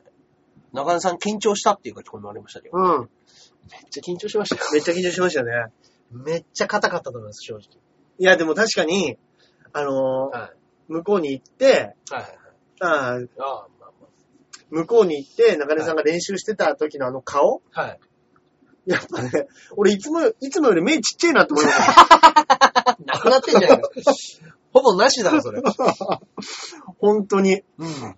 [0.73, 3.11] 中根さん緊張したっていう書き込みもありましたけど、うん。
[3.71, 4.71] めっちゃ緊張しましたよ。
[4.73, 5.73] めっちゃ緊張しましたよね。
[6.11, 7.63] めっちゃ硬かったと思います、正直。
[8.19, 9.19] いや、でも確かに、
[9.73, 10.59] あのーはい。
[10.89, 12.29] 向こうに行って、はいはいはい。
[12.81, 13.91] あーああ、まあ
[14.71, 17.87] 向こうに行って、中根さんが練習してた時のあの顔、まあ。
[17.87, 18.01] はい。
[18.87, 22.99] やっぱね、俺いつも、いつもより目ちっちゃいなって思いました。
[23.05, 23.91] なくなってんじゃないか。
[24.73, 25.63] ほぼなしだろ、それ。
[26.99, 27.63] 本当に。
[27.79, 28.17] うん。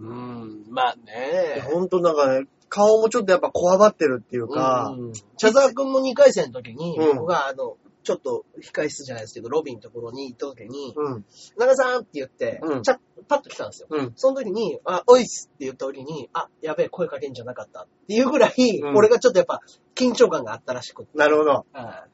[0.00, 1.62] うん、まあね。
[1.72, 11.24] 本当なんかね、顔もちょっとやっぱこわばってるっていうか、うん茶沢くんも2回戦の時に、うん僕があの、ちょっと控室じゃないですけど、ロビーのところに行った時に、うん。
[11.58, 13.88] 長さんって言って、うんちゃパッと来たんですよ。
[13.90, 14.12] うん。
[14.16, 19.60] その時に、あ、おいっすって言った時に、あ、やべえ、声かけんじゃなかったっていうぐらい、うん俺がちょっとやっぱ
[19.94, 21.18] 緊張感があったらしくって。
[21.18, 21.66] なるほど。
[21.72, 22.06] は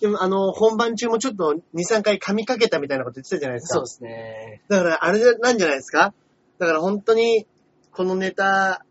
[0.00, 3.86] でもあの、本番中もちょっと2、3回噛みかけたみたいなこと言ってたじゃないですかいそうで。
[3.88, 4.62] すね。
[4.68, 6.12] だからあれなんじゃないですか？
[6.58, 7.46] だから本当に、
[7.92, 8.84] このネタ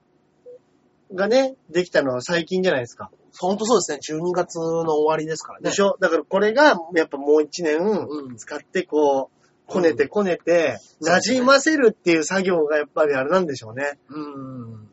[1.14, 3.10] がね、できたのは最近じゃないですか。
[3.40, 4.20] ほんとそうですね。
[4.20, 5.70] 12月の終わりですからね。
[5.70, 5.96] でしょ？
[6.00, 14.00] だからこれが、やっぱもう1年うん使ってこう、こねてこねて、うん馴染ませるっていう作業がやっぱりあれなんでしょうね。
[14.10, 14.90] うん。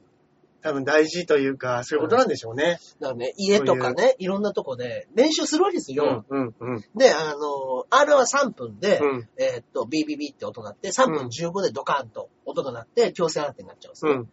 [0.64, 2.78] 多分大事というか、そういうことなんでしょうね。
[2.98, 6.24] だからね、家とかね、いろんなとこで練習するわけですよ。
[6.26, 9.28] うん、うん、で、あの、R は3分で、うん。
[9.36, 14.12] えーっと、ビービービーって音が鳴って、3分15でドカーンと音が鳴って、強制安定になっちゃうんですね。
[14.12, 14.22] うん。
[14.22, 14.26] っ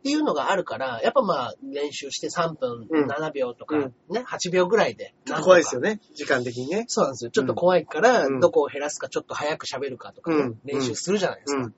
[0.00, 5.12] ていうのがあるから、やっぱまあ、練習して3分うん7秒とか、うんね、8秒ぐらいで。
[5.26, 5.96] ちょっと怖いですよね。
[5.96, 6.00] ね。
[6.14, 6.86] 時間的にね。
[6.88, 7.30] そうなんですよ。
[7.30, 11.72] ちょっと怖いから、うんどこを減らすか、ちょっと早く喋るかとかね、うん練習するじゃないですか。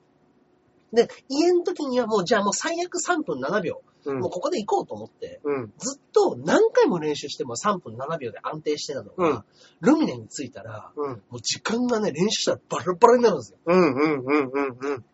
[0.91, 0.95] うん。
[0.95, 4.29] で、家の時にはもう、じゃあもう最悪3分7秒、うんもう。
[4.29, 5.73] ここで行こうと思って、うん。
[5.77, 9.43] ずっと何回も練習しても3分7秒で安定してたのが、うん
[9.81, 11.11] ルミネに着いたら、うん。
[11.29, 13.57] もう時間がね、練習したらバラバラになるんですよ。
[13.65, 15.05] うん、うん、うん、うん、うん。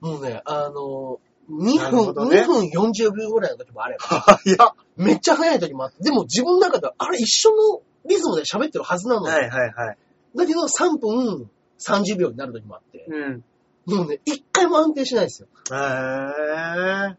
[0.00, 4.74] もうね、あの2なる分、ね2分40秒ぐらいの時もあれば、 いや。
[4.96, 9.34] めっちゃ早い時もあって、でも自分の中では、あれ一緒のリズムで喋ってるはずなのよ。
[9.34, 9.98] はい、はい、はい。
[10.36, 13.44] だけど3分30秒になる時もあって、うん。
[13.88, 15.48] もうね、一回も安定しないですよ。
[15.70, 17.16] へー。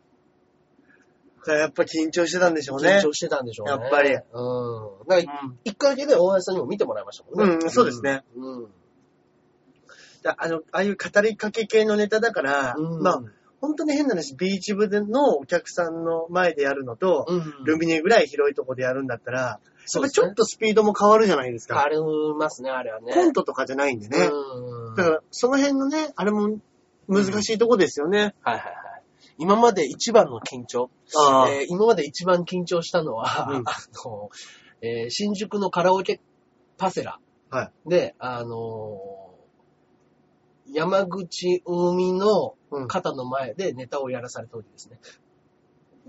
[1.47, 3.01] やっぱ緊張してたんでしょうね緊。
[3.01, 3.71] 張してたんでしょうね。
[3.71, 4.17] やっぱりうん。
[5.07, 7.55] だから一回だけで大橋さんにも見てもらいましたもんね。
[7.63, 8.23] うんそうですね。
[8.35, 8.67] うん。
[10.21, 13.01] だあの、ああいう語りかけ系のネタだから、うん。
[13.01, 13.23] まあ、
[13.61, 19.59] 本当に変な話、ビーチ部でのお客さんの前でやるのと、うん、ルミネぐらい広いとこでやるんだったら、や
[19.91, 21.75] そうですねっぱちょっとスピードも変わるじゃないですか。
[21.75, 23.13] 変わりますね、あれはね。
[23.13, 24.17] コントとかじゃないんでね。
[24.17, 24.95] うん。
[24.95, 26.59] だから、その辺のね、あれも
[27.07, 28.35] 難しいとこですよね。
[28.41, 29.03] はいはいはい。
[29.39, 33.71] 今まで一番の緊張、ああえー今まで一番緊張したのは、うん あ
[34.05, 34.29] の、
[34.81, 36.19] えー新宿のカラオケ
[36.77, 39.29] パセラはで、あのー
[40.71, 44.99] 山口海のうん方の前でネタをやらされた時ですね。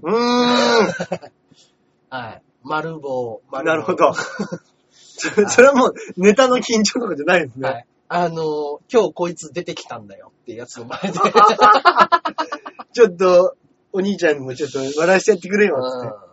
[0.03, 0.17] うーん。
[2.11, 2.43] はい。
[2.63, 3.71] 丸棒、丸棒。
[3.71, 4.13] なるほど。
[5.49, 7.69] それはもうネタの緊張とかじゃないですね。
[7.69, 7.87] はい。
[8.09, 11.13] あのー今日こいつ出てきたんだよっていうやつの前で。
[12.93, 13.55] ちょっと、
[13.93, 16.15] お兄ちゃんにもちょっと笑わしてやってくれよ、つって。
[16.15, 16.31] うん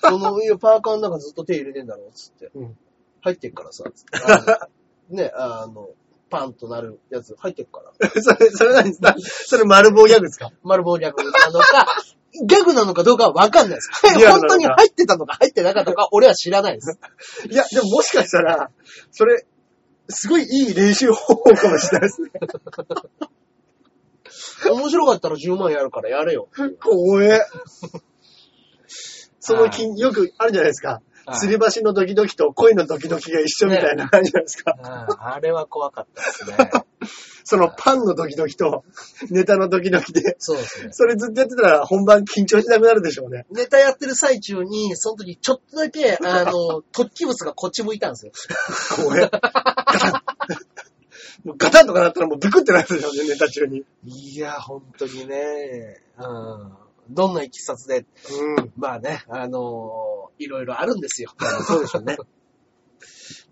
[0.00, 2.50] この、いや、パーカーの中ずっと手入れてんだろ、つって。
[2.54, 2.76] うん
[3.22, 4.04] 入ってっからさ、つっ
[5.08, 5.14] て。
[5.14, 5.88] ね、あの、
[6.30, 7.92] パンとなるやつ入ってっから。
[8.22, 9.14] それ、それ何ですか？
[9.18, 10.50] それ丸棒ギャグですか？
[10.62, 11.86] 丸棒ギャグなのか、
[12.44, 13.90] ギャグなのかどうかはわかんないです。
[14.02, 16.98] 本当に入ってたのか入ってなかったのか、俺は知らないです。
[17.50, 18.70] いや、でももしかしたら、
[19.10, 19.46] それ、
[20.08, 22.30] すごいいい練習方法かもしれないですね。
[24.70, 26.48] 面白かったら10万やるからやれよ。
[26.80, 27.40] 怖え。
[29.40, 30.88] その筋、よくあるじゃないですか。
[30.88, 34.76] はい吊り橋のドキドキと恋のドキドキが一緒みたいな感じじゃないですか。
[34.78, 36.56] うんあれは怖かったですね。
[37.44, 38.84] そのパンのドキドキと
[39.30, 40.92] ネタのドキドキで、そうですね。
[40.92, 43.46] それずっとやってたら本番緊張しなくなるでしょうね。
[43.50, 48.32] ネタやってる最中に、その時ちょっとだけ、あの、 突起物がこっち向いたんですよ。
[48.96, 49.30] 怖え。
[49.30, 50.12] ガタン。
[51.44, 53.84] もうガタンとかなったらもうビクってなるでしょうね、ネタ中に。
[54.04, 56.72] いや、本当にね、うん。
[57.10, 58.04] どんないきさつで、
[58.58, 58.72] うん。
[58.76, 61.32] まあね、あのいろいろあるんですよ。
[61.66, 62.16] そうでしょうね。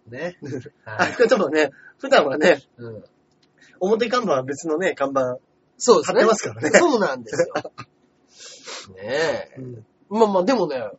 [0.09, 0.39] ね。
[0.85, 3.05] あはいとね、普段はね、うん、
[3.81, 5.39] 表看板は別のね、看板
[5.79, 6.21] そうですね。
[6.21, 6.79] 貼ってますからね。
[6.79, 7.55] そうなんですよ。
[8.97, 9.55] ねえ。
[9.59, 10.91] うんまあまあ、でもね、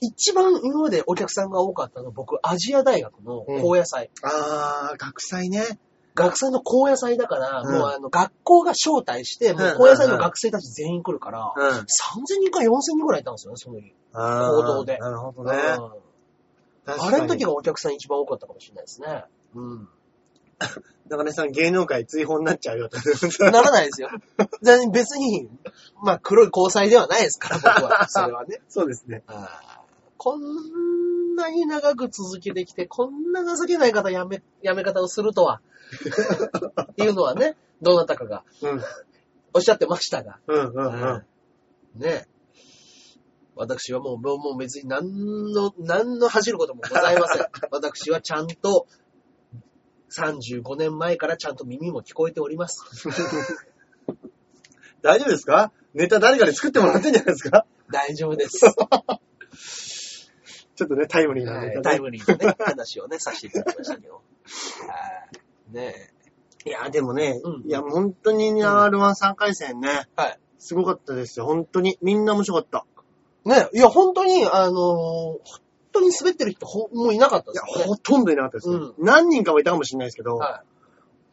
[0.00, 4.10] 一番今までお客さんが多かったのは僕、アジア大学の高野祭。
[4.22, 5.78] あー、学祭ね。
[6.14, 11.68] 学祭の高野祭だから、うんもうあの、学校が招待して、もう高野祭の学生たち全員来るから、うん。
[11.70, 11.84] 3000
[12.40, 13.92] 人か4000人ぐらいいたんですよね、その日。
[14.12, 15.56] あー行動でなるほどね。
[15.78, 16.06] うん
[16.88, 19.24] あれの時がお客さん一番多かったかもしれないですね。
[19.56, 19.88] うん。
[21.08, 22.98] 中根さん芸能界追放になっちゃうよって。
[23.50, 24.10] ならないですよ。
[24.62, 25.48] で別に、
[26.02, 28.06] まあ黒い交際ではないですから、僕は。
[28.10, 28.60] それはね。
[28.68, 29.22] そうですね。
[30.16, 35.60] こんなに長く続けてきて、こんな情けない方やめ、やめ方をするとは。
[36.82, 38.82] っていうのはね、どなたかがうん。
[39.54, 40.40] おっしゃってましたが。
[40.48, 41.26] うんうんう
[41.98, 42.00] ん。
[42.00, 42.26] ね
[43.54, 47.46] 私はもう、もうもう別に何の、何の恥じることもございません。
[47.70, 48.86] 私はちゃんと、
[50.16, 52.84] 35年前からちゃんと耳も聞こえております。
[55.02, 55.72] 大丈夫ですか？
[55.94, 57.66] ネタ誰かに作ってもらってんじゃないですか？
[57.90, 58.60] 大丈夫です。
[60.76, 64.14] ちょっとね、タイムリーなはいネタねタイムリーなね、話をね、させていただきましたけど。
[64.14, 64.20] は
[65.70, 66.12] いね
[66.66, 70.38] いや、でもね、うんいや、本当にね R13 回戦ね、はい。
[70.58, 71.46] すごかったですよ。
[71.46, 71.96] 本当に。
[72.02, 72.84] みんな面白かった。
[73.44, 75.40] ねいや、本当に、あのー本
[75.96, 77.88] 当に滑ってる人ほ、もういなかったいや、ですよね。
[77.88, 80.62] ほとんどいなかったですよ、何人かはいたかもしれないですけど、は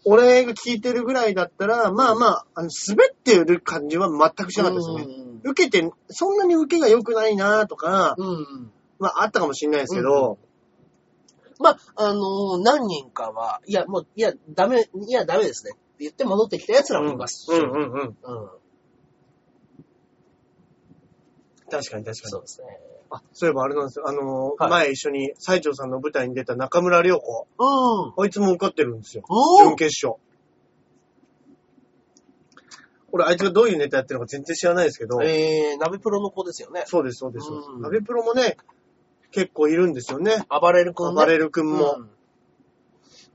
[0.05, 4.59] 俺が聞いてるぐらいだったら、まあまあ、あの滑ってる感じは全くしい。
[4.59, 5.05] なかったですね。
[5.05, 5.23] ね。
[5.43, 8.71] 受けて、そんなに受けが良くないなとか、うんうん。
[8.99, 10.39] まああったかもしれないですけど、
[11.59, 15.71] まあ、あのー何人かは、いや、もう、いや、ダメ、いや、ダメですね。
[15.73, 17.47] って言って戻ってきた奴らもいます。
[17.51, 18.01] うんうんうん。
[18.01, 18.15] うん。
[21.69, 22.13] 確かに確かに。
[22.13, 22.92] そうですね。
[23.15, 24.07] あ、そういえばあれなんですよ。
[24.07, 27.47] あのーはい前一緒に西条さんの舞台に出た中村良子。
[27.59, 28.23] うん。
[28.23, 29.23] あいつも受かってるんですよ。
[29.29, 30.19] おー準決勝。
[33.11, 36.83] 俺、あいつがどういうネタやってるのか全然知らないですけど、えー、鍋プロの子ですよね。
[36.87, 37.47] そうです、そうです。
[37.47, 38.57] うんナベプロもね、
[39.29, 40.43] 結構いるんですよね。
[40.49, 41.21] 暴れる君ね。
[41.21, 41.97] 暴れる君も。
[41.99, 42.09] うん。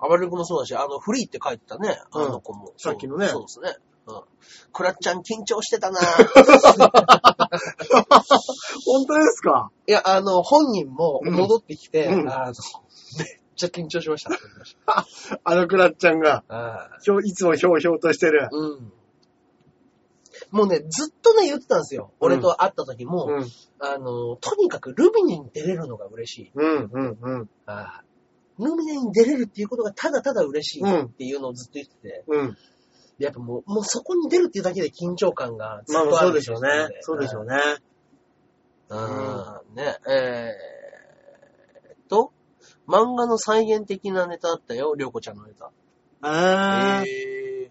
[0.01, 2.73] 暴れる君もそうだし、あの、フリーって書いてたね、あの子も。
[2.77, 3.77] さっきのねそうですね。
[4.09, 4.21] うん。
[4.73, 6.27] クラッちゃん緊張してたな本
[9.07, 9.71] 当ですか？
[9.87, 12.53] いや、あの、本人もうん戻ってきて、うんあの、
[13.19, 14.31] めっちゃ緊張しました。
[15.45, 18.57] あのクラッちゃんが、あひょいつもひょうひょうとしてるー。
[18.57, 18.93] うん。
[20.51, 22.13] もうね、ずっとね、言ってたんですよ。
[22.21, 23.47] 俺と会った時も、うん、
[23.81, 26.53] あの、とにかくルミネに出れるのが嬉しい。
[26.55, 27.51] うん、うん、うん。
[28.59, 32.57] ルミネに出れるっていうことがただただ嬉しいっていうのをずっと言ってて、うん。
[33.19, 36.69] でやっぱもう、もうそこに出るっていうだけで緊張感がずあまとあるあそうでしょうね。
[37.01, 37.57] そうでしょうね。
[37.57, 37.61] ね。
[38.91, 39.75] うん。
[39.75, 42.33] ね、えー、と、
[42.87, 45.71] 漫画の再現的なネタあったよ、りょうこちゃんのネタ。
[46.23, 47.09] あー。
[47.09, 47.71] え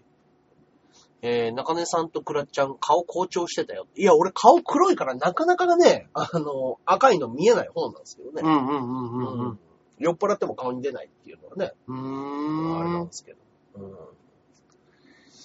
[1.22, 3.86] えー、中根さんとクラッちゃん、顔好調してたよ。
[3.96, 8.42] いや、俺顔黒いからなかなかね、あの、赤いの見えない方なんですけどね。
[8.44, 9.58] うん、うん、うん、うん。
[9.98, 12.92] 酔っ払っても顔に出ないっていうのはね、うあれーん。
[12.92, 13.38] なんですけど。
[13.76, 13.96] うん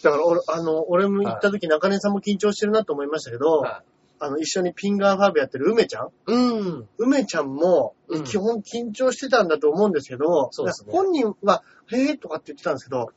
[0.03, 3.85] だから俺、あの、俺も行った時中根さんも緊張してるなと思いましたけど、はい
[4.19, 6.09] あの、一緒にピンガーファーブやってる梅ちゃん？
[6.27, 6.37] う
[6.81, 6.87] ん。
[6.97, 11.61] 梅ちゃんもうん、基本緊張してたんだと思うんですけど、そうですね本人は、
[11.91, 13.09] へーとかって言ってたんですけど、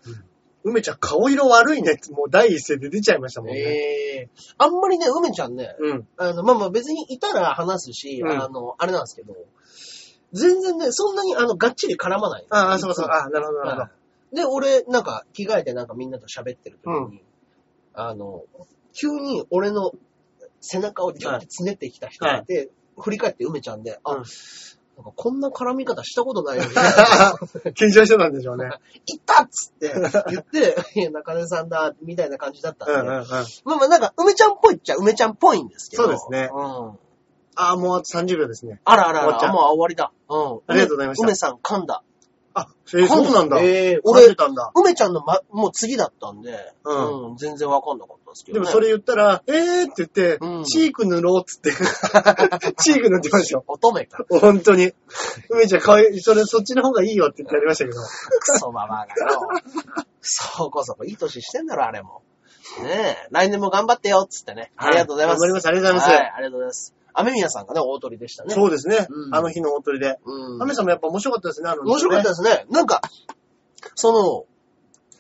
[0.64, 3.56] 梅ちゃん顔色悪いねって、もう第一声で出ちゃいましたもんね。
[3.56, 6.08] ええあんまりね、梅ちゃんね、うん。
[6.16, 9.32] あの、まあまあ別にいたら話すし、うんあの、あれなんですけど、
[10.32, 12.46] 全然ね、そんなにあの、がっちり絡まない。
[12.50, 13.90] ああ、そうそう、ああ、なるほど、なるほど。
[14.32, 17.22] はいで、俺、なんか、着替えてなんかみんなと喋ってる時に、
[17.94, 18.42] あの、
[18.92, 19.92] 急に俺の
[20.60, 24.24] 背中をギュッてつねってきた人がいて、振り返って梅ちゃんで、あ、うん
[24.96, 26.70] なんかこんな絡み方したことないよね。
[27.76, 28.70] 緊張してたんでしょうね。
[29.04, 29.92] いったっつって
[30.30, 33.24] 言って、いや、中根さんだ、みたいな感じだったんで、うんうんうん。
[33.26, 36.04] まあまあなんか、梅ちゃんっぽいっちゃ梅ちゃんっぽいんですけど。
[36.04, 36.98] そうですねうん。
[37.56, 38.80] ああ、もうあと30秒ですね。
[38.84, 40.12] あらあらあら、終わっちゃうもう終わりだ。
[40.30, 40.60] うん。
[40.66, 42.02] ありがとうございました梅さん噛んだ。
[42.58, 43.60] あ、えー、そうなんだ。
[43.60, 44.72] えー俺、俺て、たんだ。
[44.74, 48.64] 梅ちゃんのま、もう次だったんで、ううん、全然わかんなかったんですけど、ね。
[48.64, 51.70] でもそれ言ったら、えーって言って、うんチーク塗ろうっつって、
[52.82, 53.64] チーク塗ってましたよ。
[53.68, 54.24] 乙女か。
[54.30, 54.94] 本当に。
[55.50, 58.00] 梅ちゃん、かわいい、それ、そっちの方がいいよって言ってやりましたけど。
[58.40, 59.48] クソママがよ。
[60.22, 62.22] そこそこいい年してんだろ、あれも。
[62.82, 64.72] ねえ、来年も頑張ってよ、っつってね。
[64.76, 65.40] ありがとうございます。
[65.40, 66.94] 頑張りますありがとうございますはい、ありがとうございます。
[67.14, 68.54] 雨宮さんがね、大鳥でしたね。
[68.54, 69.06] そうですね。
[69.08, 70.18] うんあの日の大鳥で。
[70.24, 70.62] うん。
[70.62, 72.66] アメさんもやっぱ面白かったですね、あの、面白かったでですね。
[72.70, 73.00] なんか、
[73.94, 74.44] その、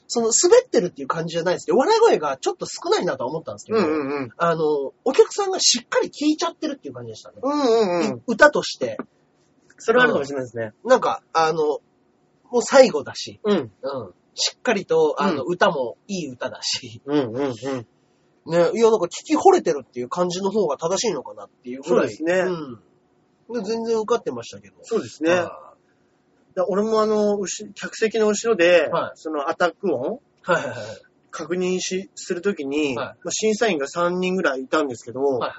[0.08, 4.30] その滑ってるっていう感じじゃないですけど、笑い声がちょっと少ないなとは思ったんですけど、うんうんうん。
[4.36, 7.36] あの、お客さんがしっかり聞いちゃってるっていう感じでしたね。
[7.42, 8.22] うんうんうん。
[8.26, 8.98] 歌として。
[9.78, 10.72] それはあるかもしれないですね。
[10.84, 11.80] なんか、あの、
[12.50, 13.56] もう最後だし、うん。
[13.56, 13.70] うん。
[14.36, 17.52] しっかりと、あの、う歌もいい歌だし、うんうんうん。
[17.52, 22.14] ね、いや、なんか聞き惚れてるっていう感じの方が正しいのかなっていうぐらい。
[22.14, 22.52] そうですね
[23.48, 23.62] うん。
[23.62, 24.76] で全然受かってましたけど。
[24.82, 25.40] そうですね。
[26.68, 30.78] 俺もあの、後客席の後ろで、はいそのアタック音ーはいはいはい。
[31.30, 35.52] 確認し、するときに、はいまあ、審査員が3人ぐらいいたんですけど、はいはい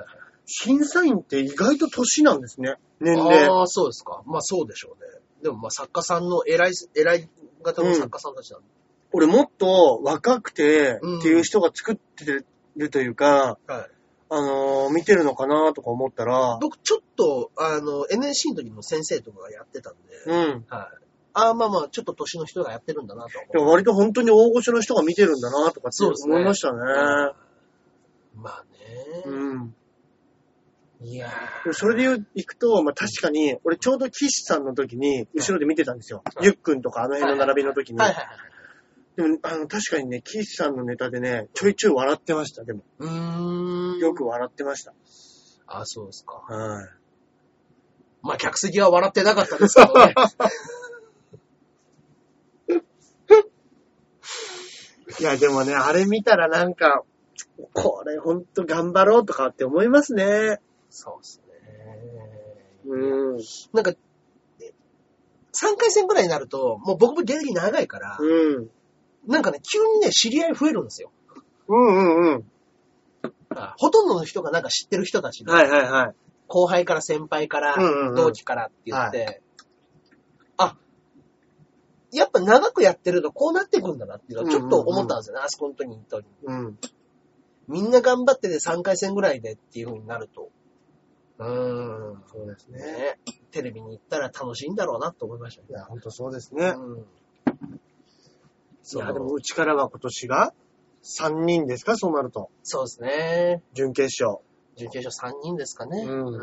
[0.47, 2.75] 審査員って意外と年なんですね。
[3.01, 3.35] 年はい。
[3.35, 3.49] 齢。
[3.49, 4.23] ああ、そうですか。
[4.25, 5.09] まあそうでしょうね。
[5.41, 7.29] でもまあ作家さんの偉い、偉い
[7.63, 8.67] 型の作家さんたちなんで。
[9.13, 12.43] 俺もっと若くてうんっていう人が作って
[12.75, 13.91] るというか、はい。
[14.29, 20.65] あのー見てるのかなとか思ったら、僕ちょっと、あの、NSC の時の先生とかがやってたんで、うん。
[20.67, 21.07] はい。
[21.33, 26.79] ああ、まあまあ、ちょっと年の人がやってるんだなとでも割と本当に大御所の人が見てるんだなとかってそうですね思いましたね。
[28.35, 29.23] まあね。
[29.25, 29.75] うん。
[30.99, 31.29] いや
[31.73, 36.23] それで言う行くと、まあ確かに、俺ちょうど岸さんの時に、後ろで見てたんですよ。
[36.25, 37.99] はいゆっくんとかあの辺の並びの時に。
[37.99, 38.37] はいはいはい。
[39.17, 42.83] でも、あの、確かにね、岸さんのネタでね、ちょいちょい笑ってました、でも。
[42.99, 43.99] うーん。
[43.99, 44.93] よく笑ってました。
[45.65, 46.33] あ、そうですか。
[46.47, 46.89] はい。
[48.21, 50.13] まあ、客席は笑ってなかったですけどね。
[55.19, 57.03] いや、でもね、あれ見たらなんか、
[57.73, 60.59] これほんと頑張ろうとかって思いますね。
[60.99, 61.53] そうですね。
[62.87, 63.37] うん。
[63.71, 63.95] なんか、3
[65.77, 68.69] 回戦ぐらいになると、もう僕も芸歴長いから、うん。
[69.27, 71.11] なんかね、急にね、知り合い増えるんですよ。
[71.67, 72.45] うんうんうん。
[73.77, 76.15] ほとんどの人がなんか知ってる人たちで、はいはいはい。
[76.47, 79.43] 後輩から先輩から、うんうんうん同期からって言って、
[80.57, 80.77] あ、
[82.11, 86.31] やっぱ長くやってるとこうなってくんだなっていうのはちょっと思ったんですよね、あそこの時に行った時に。
[86.47, 86.79] うん。
[87.67, 90.49] みんな頑張ってて3回戦ぐらいでっていう風になると、
[91.39, 92.79] うーん、そうですね。
[92.79, 93.19] ね、
[93.51, 95.67] テレビに行ったら楽しいんだろうなと思いましたね。
[95.69, 96.73] いや、ほんとそうですね。
[96.75, 97.05] うん
[98.89, 100.53] いや、でもうちからは今年が
[101.03, 102.49] 3人ですかそうなると。
[102.63, 103.61] そうですね。
[103.73, 104.41] 準決勝。
[104.77, 106.03] 準決勝3人ですかね。
[106.03, 106.41] うんん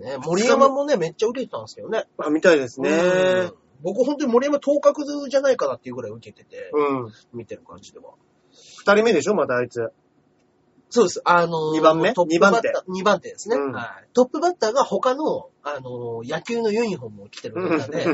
[0.00, 2.04] ね、森山もね、めっちゃ受けてたんですけどね。
[2.16, 2.90] あ、みたいですね。
[2.90, 2.94] う
[3.48, 7.12] ん僕本当に森山当確じゃないかなっていうぐらい受けてて、うん。
[7.32, 8.14] 見てる感じでは。
[8.78, 9.92] 二人目でしょまたあいつ。
[10.90, 11.20] そうです。
[11.24, 12.12] あのー二番目？
[12.14, 14.08] トップバッター二二番手ですね、うんはい。
[14.14, 18.04] トップバッターが他の、あのー野球のユニフォームを着てるネタで、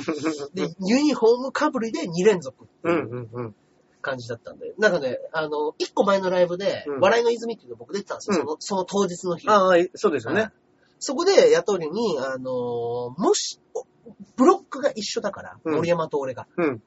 [0.55, 3.55] で、ユニフォームかぶりで2連続ってうんいううんうん。
[4.03, 4.75] 感じだったんで。
[4.79, 8.37] なんかね、あの、1個前のライブで、うん笑いの泉っていうの僕出てたんですよ。
[8.37, 9.49] うんそのその当日の日。
[9.49, 10.51] ああ、そうですよね。
[10.99, 13.85] そこで、やとりに、あのーもし、お
[14.37, 16.47] ブロックが一緒だから、うん森山と俺が。
[16.57, 16.83] うん。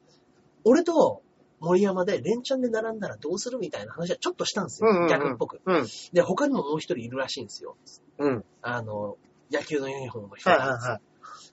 [0.63, 1.21] 俺と
[1.59, 4.89] 森山で連チャンで並んだらどうするみたいな話はちょっとしたんですよ。
[4.89, 5.61] うんうんうん逆っぽく。
[5.65, 5.87] うん。
[6.13, 7.75] で、他にももう一人いるらしいんですよ。
[8.19, 8.45] うん。
[8.61, 9.17] あの、
[9.51, 10.57] 野球のユニフォームの人が。
[10.57, 11.01] はいはいはい。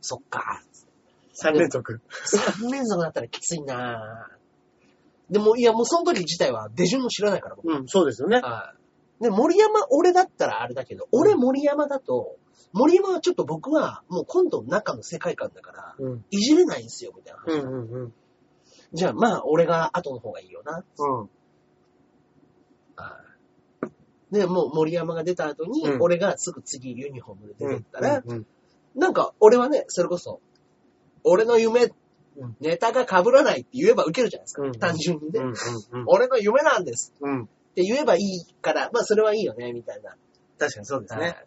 [0.01, 0.62] そっか。
[1.33, 2.01] 三連続。
[2.59, 7.73] 3連続だったらきついなぁでも、いや、もうその時自体は出順も知らないから、僕。
[7.73, 8.40] うん、そうですよね。
[8.40, 8.75] は
[9.21, 9.23] い。
[9.25, 12.37] で、森山、俺だったらあれだけど、俺森山だと、
[12.73, 16.25] 森山はちょっと僕はもう今度の中の世界観だから、うん。
[16.31, 17.64] いじれないんですよ、みたいな話。
[17.64, 18.14] うんうんうん。
[18.94, 20.85] じゃあまあ、俺が後の方がいいよな。
[20.98, 21.20] うん。
[21.20, 21.28] はい
[24.33, 28.46] で、もう森山が出た後に、うん俺がすぐ次ユニフォームで出てったら、うん
[28.94, 30.40] なんか俺はね、それこそ、
[31.24, 31.87] 俺の夢、
[32.37, 34.62] うんネタが被らないって言えば受けるじゃないですか。
[34.62, 35.54] うん単純にね、うんうん
[36.07, 37.30] 俺の夢なんですうん。
[37.30, 37.42] うん。
[37.44, 40.16] って言えばいいから、まあそれはいいよね、みたいな。
[40.59, 41.20] 確かにそうですね。
[41.20, 41.46] はい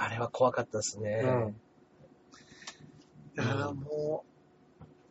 [0.00, 1.22] あれは怖かったですね。
[1.24, 1.60] うん。
[3.34, 4.37] だからもう、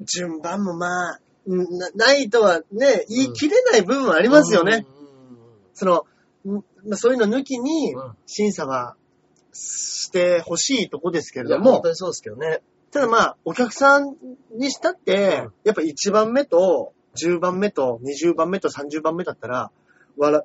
[0.01, 4.86] 順番もまあ、うんなないとはね、言い切れない部分はありますよね。
[5.73, 6.05] その、
[6.95, 8.95] そういうの抜きに審査は
[9.53, 12.62] してほしいとこですけれども、本当にそうですけどね。
[12.91, 14.15] ただまあ、お客さん
[14.55, 19.71] にしたってうん、やっぱ1番目と10番目と20番目と30番目だったら、
[20.17, 20.41] 笑、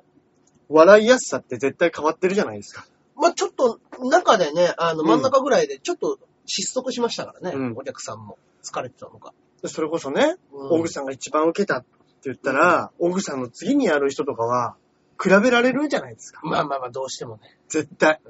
[0.69, 2.85] 笑いやすさって絶対変わってるじゃないですか。
[3.15, 8.37] まあちょっと、中でね、あの、うん真ん中ぐらいでちょっと失速しましたからね、うんお客さんも。
[8.63, 9.33] 疲れてたのか。
[9.63, 11.87] でそれこそね、うん大口さんが一番受けたって
[12.25, 14.75] 言ったら、大口さんの次にやる人とかは、
[15.21, 16.41] 比べられるじゃないですか。
[16.43, 17.57] まあまあまあ、どうしてもね。
[17.69, 18.19] 絶対。
[18.25, 18.29] う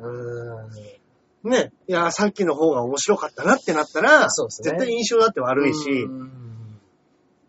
[1.44, 1.50] ーん。
[1.50, 1.72] ね。
[1.88, 6.44] いや、さっきの方が面白かったなってなったら、そうですね絶対印象だって悪いし、うん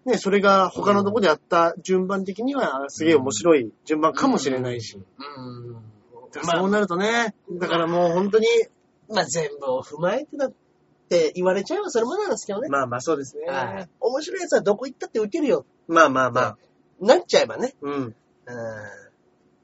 [0.06, 4.96] ね、それが他のとこでやった順番的にはすげえ面白い順番かもしれないし。
[4.96, 5.72] うん。
[6.30, 8.46] だからそうなるとね、だからもう本当に、
[9.08, 10.52] まあ全部を踏まえてだっ
[11.08, 12.68] て言われちゃえばそれもなんですけどね。
[12.68, 13.46] まあまあそうですね。
[13.46, 15.66] はい面白いやつはどこ行ったって受けるよ。
[15.86, 16.58] まあまあまあ。
[17.00, 17.74] なっちゃえばね。
[17.82, 17.94] うん。
[17.94, 18.14] うん。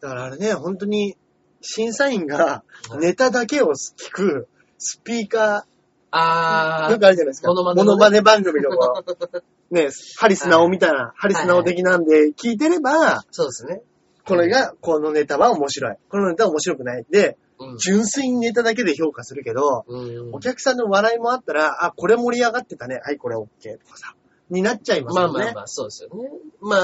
[0.00, 1.16] だからあれね、本当に、
[1.62, 2.64] 審査員が
[3.00, 5.62] ネタだけを聞くスピーカー、
[6.10, 7.48] あーよくあるじゃないですか。
[7.48, 9.04] モノマネのねモノマネ番組とか、
[9.70, 13.82] ね、ハリスナオみたいな、ハリスナオ的なんで聞いてれば、そうですね。
[14.26, 15.96] これが、このネタは面白い。
[16.08, 17.04] このネタは面白くない。
[17.10, 23.00] で、うん純粋にネタだけで評価するけど、うんお客さんの笑いもあったら、あ、これ盛り上がってたね。
[23.04, 24.14] はい、これ OK とかさ、
[24.48, 25.32] になっちゃいますよね。
[25.32, 26.30] まあまあまあ、そうですよね。
[26.60, 26.80] まあ、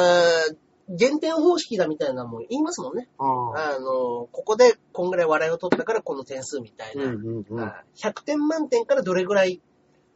[0.89, 3.09] 減点方式だみたいなのも言いますもんね。
[3.18, 7.05] うんあの、ここでこんぐらい笑いを取ったからこの点数みたいな。
[7.05, 7.57] うんうんうん。
[7.59, 9.61] はい100点満点からどれぐらい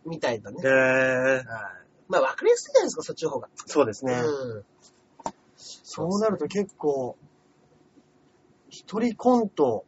[0.05, 0.61] みたいだね。
[0.63, 1.45] へ
[2.09, 3.49] まあ、わかりやすいじゃないですか、そっちの方が。
[3.67, 4.15] そうですね。
[4.15, 4.65] うん。
[5.59, 7.17] そうなると結構、
[8.69, 9.85] 一人コント、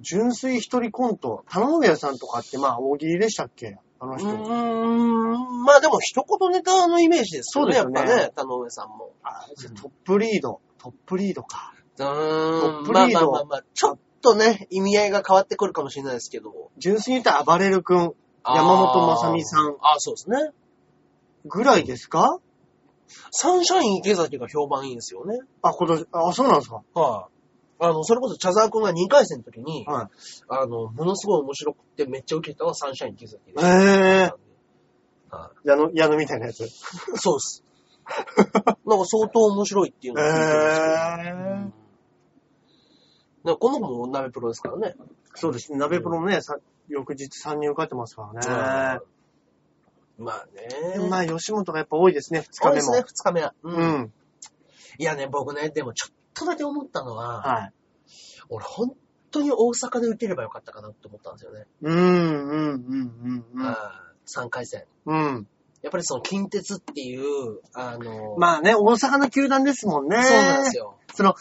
[0.00, 3.78] 純粋一人コント、田上さんとかってまあ大喜利でしたっけ？
[3.98, 4.28] あのう人。
[4.28, 5.62] ーん。
[5.64, 7.74] まあでも、一言ネタのイメージですよね。
[7.74, 9.10] そうですよねやっぱね、田上さんも。
[9.22, 10.60] あじゃあトップリード。
[10.78, 11.74] トップリードか。
[11.98, 12.60] うーん。
[12.60, 16.70] トップまあリードまあまあまあ、ちょっとね、意味合いが変わってくるかもしれないですけど。
[16.78, 20.50] 純粋に言ったら暴れる君山本正美さんあーあー、そうですね。
[21.44, 22.38] ぐらいですか？
[23.32, 25.40] サンシャイン池崎が評判いいんですよね。
[25.62, 27.39] あ、今年、あ、そうなんですかはい。
[27.80, 30.08] あの、それこそ茶沢くんが2回戦の時に、はい。
[30.48, 33.60] あの、ものすごい面白くてめっちゃ受けたのはサンシャイン池崎で。
[33.60, 34.32] へぇ
[35.30, 36.66] は矢野、矢野みたいなやつ。
[36.66, 36.68] い。
[37.16, 37.64] そうです。
[38.86, 40.92] なんか相当面白いっていうのを聞いてるんですけど。
[41.22, 41.74] へうん
[43.42, 44.94] なんかこの子も鍋プロですからね。
[45.34, 45.78] そうですね。
[45.78, 46.58] 鍋プロもね、さ
[46.88, 49.00] 翌日3人受かってますからね。
[50.18, 51.08] まあね。
[51.08, 52.82] まあ、吉本がやっぱ多いですね、2日目も。
[52.82, 53.54] そうですね、二日目は。
[53.62, 53.70] う。
[53.70, 54.12] うんん。
[54.98, 57.72] いやね、僕ね、でもちょっとだけ思ったのは、はい。
[58.48, 58.94] 俺本
[59.30, 61.66] 当に大阪で受ければよかったかなって思ったんですよね。
[61.82, 63.74] うん、うん、うん、うん
[64.26, 64.84] 3回戦。
[65.06, 65.16] うん。
[65.16, 65.48] うん。
[65.82, 70.22] やっぱりその近鉄っていう、あの、まあね、大阪の球団ですもんね。
[70.22, 70.96] そうなんですよ。
[71.14, 71.34] その、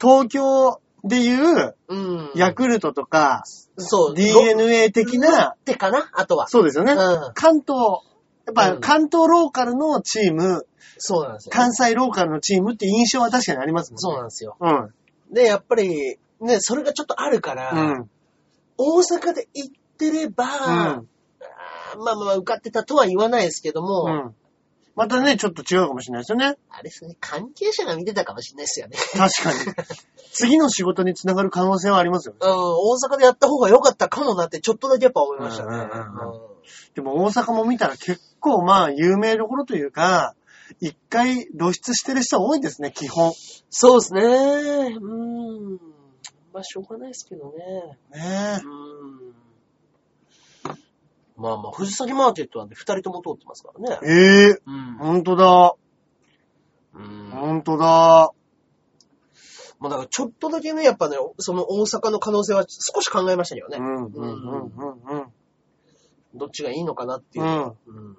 [0.00, 2.30] 東京でいう、うん。
[2.34, 3.44] ヤクルトとか、
[3.76, 6.08] そう、DNA 的な、ってかな？
[6.14, 6.48] あとは。
[6.48, 6.92] そうですよね。
[6.92, 7.32] うん。
[7.34, 8.00] 関東、
[8.46, 10.66] やっぱうん関東ローカルのチーム、
[10.98, 11.52] そうなんですよ。
[11.52, 14.00] 関西ローカルのチームって印象は確かにありますもんね。
[14.00, 14.56] そうなんですよ。
[14.60, 14.94] うん。
[15.32, 18.10] で、やっぱり、ね、それがちょっとあるから、うん。
[18.76, 21.08] 大阪で行ってれば、うん。
[22.04, 24.34] まあまあ受かってたとは言わないですけども、うん。
[24.96, 26.56] またね、ちょっと違うかもしれないですよね。
[26.70, 28.96] あれですね、関係者が見てたかもしれないですよね。
[29.12, 29.74] 確かに。
[30.32, 32.38] 次の仕事につながる可能性はありますよね。
[32.42, 35.70] うん、大阪でやった方が良かったかもなってちょっとだけやっぱ思いましたね。
[35.70, 36.53] うんうんうんうん
[36.94, 40.34] でも大阪も見たら結構まあ有名どころというか、
[40.80, 43.32] 一回露出してる人多いですね、基本。
[43.70, 44.22] そうですね。
[44.22, 45.80] うん。
[46.52, 47.98] まあしょうがないですけどね。
[48.12, 49.34] ねうん。
[51.36, 53.98] まあまあ、藤崎マーケットなんで二人とも通ってますからね。
[54.04, 54.12] え。
[54.12, 54.94] ええうん。
[54.98, 55.74] ほんとだ。
[56.94, 57.30] うん。
[57.30, 58.30] ほんとだ。
[59.80, 63.78] まあだからちょっとだけね、やっぱね、その大阪の可能性は少し考えましたけどね。
[63.78, 65.33] うん、うん、うん、うん、うん。
[66.34, 67.44] どっちがいいのかなっていう。
[67.44, 67.62] うん。
[67.62, 68.16] うん。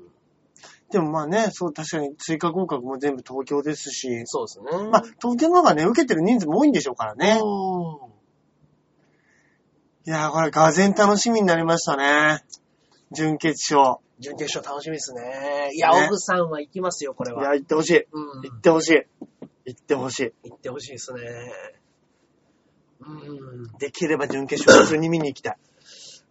[0.91, 4.89] でもまあね、そう、確かに追加合格も全部東京ですし、そうですね。
[4.89, 7.39] まあ、東京の方がね、受けてる人数も多いんでしょうからね。
[7.43, 8.15] うん
[10.07, 12.43] いやー、これ、がぜん楽しみになりましたね。
[13.11, 13.97] 準決勝。
[14.19, 15.71] 準決勝楽しみですね。
[15.73, 17.41] いや、ねオグさんは行きますよ、これは。
[17.41, 18.05] いや、行ってほしい。
[18.11, 18.41] うん。
[18.43, 19.03] 行ってほしい。
[19.65, 20.33] 行ってほしい。
[20.43, 21.21] 行ってほしいですね。
[22.99, 23.77] うん。
[23.79, 25.57] できれば準決勝普通に見に行きたい。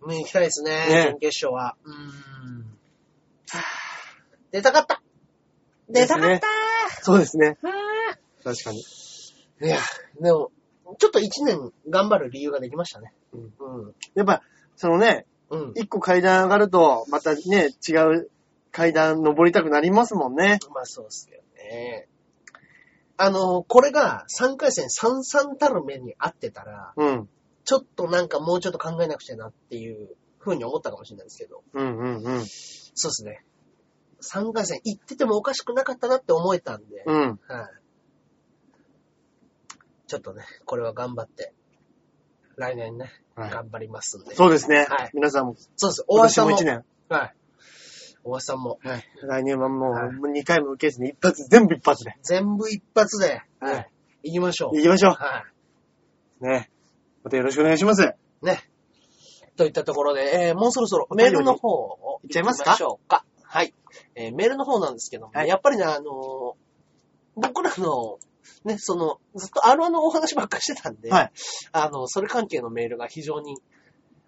[0.07, 1.77] 見に行きたいですね、ね準決勝は。
[1.85, 2.79] うん。
[4.51, 5.03] 出たかった
[5.89, 6.47] 出たかった
[7.03, 7.59] そうですね。
[7.63, 7.69] あ
[8.43, 8.83] 確かに。
[9.61, 9.79] ーいや、
[10.21, 10.51] でも、
[10.99, 13.13] ちょっと一年頑張る理由ができましたね。
[13.33, 13.95] うんうん。
[14.15, 14.43] やっぱ、
[14.77, 15.73] そのね、うん。
[15.75, 18.31] 一個階段上がると、またね、違う
[18.71, 20.59] 階段登りたくなりますもんね。
[20.75, 22.09] まあそうですけどね。
[23.17, 27.29] あの、これが3回戦3-3たる目に合ってたら、うん。
[27.65, 30.09] ちょっとなんかもうちょっと考えなくちゃなっていう
[30.39, 32.45] 風に思ったかもしれないですけど、うんうんうん。
[32.47, 33.45] そうですね。
[34.23, 37.17] 3回戦行っててもおかしくなかったなって思えたんで、うん。
[37.17, 37.39] はい。
[40.07, 41.53] ちょっとね、これは頑張って、
[42.57, 44.35] 来年ね、はい頑張りますんで。
[44.35, 44.87] そうですね。
[44.89, 46.05] はい皆さんも、そうです。
[46.07, 46.57] 大今橋さんも。
[46.57, 46.85] 年も一年。
[47.09, 47.35] はい。
[48.25, 48.79] 大橋さんも。
[48.83, 49.05] はい。
[49.23, 52.17] 来年はもう、はいもう2回も受けずに一発、全部一発で。
[52.23, 53.91] 全部一発で、はい。
[54.25, 54.77] 行きましょう。
[54.77, 55.45] 行きましょは
[56.41, 56.47] う。
[56.47, 56.71] ね。
[57.25, 58.03] またよろしくお願いします。
[58.03, 58.07] い。
[58.47, 58.63] ね。
[59.57, 62.75] といったところで、えーもうそろそろメールの方をいっちゃいますか？
[62.77, 63.25] しょうか。
[63.43, 63.75] はい。
[64.15, 66.55] えーメールの方なんですけども、はいやっぱりね、あのー
[67.37, 68.19] 僕らの、
[68.65, 71.33] ね、その、ずっと R1 のお話ばっかりしてたんで、はい。
[71.73, 73.57] あの、それ関係のメールが非常に、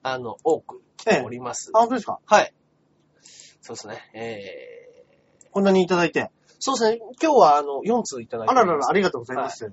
[0.03, 1.71] あの、多く来ております。
[1.73, 2.19] あ、本当ですか？
[2.27, 2.53] はい。
[3.61, 4.11] そうですね。
[4.13, 6.33] えー、こんなにいただいて。
[6.59, 6.99] そうですね。
[7.23, 8.51] 今日は、あの、4通いただいて。
[8.51, 9.73] あららら、ありがとうございます。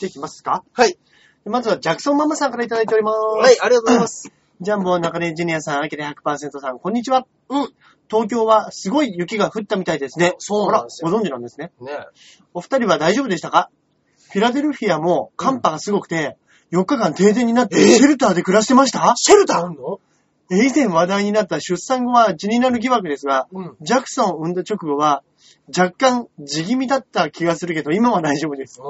[0.00, 0.64] できますか？
[0.72, 0.98] はい。
[1.46, 3.16] まずは、ジャクソンママさんからいただいております。
[3.16, 4.32] はい、ありがとうございます。
[4.60, 7.26] ジャンボ中根ジュニアさん、アキラ100%さん、こんにちは。
[7.50, 7.68] うん。
[8.08, 10.34] 東京はすごい雪が降ったみたいですね。
[10.38, 11.72] そうなんですよご存知なんですね。
[11.80, 11.90] ね
[12.54, 13.70] お二人は大丈夫でしたか？
[14.30, 16.36] フィラデルフィアも寒波がすごくて、
[16.72, 19.12] 4日間停電になってシェルターで暮らしてました？
[19.16, 20.00] シェルターあんの？
[20.50, 23.76] 以前話題になった出産後は地になる疑惑ですが、うん。
[23.80, 25.22] ジャクソンを産んだ直後は
[25.68, 28.80] 若干地気味だった気がするけど、今は大丈夫です。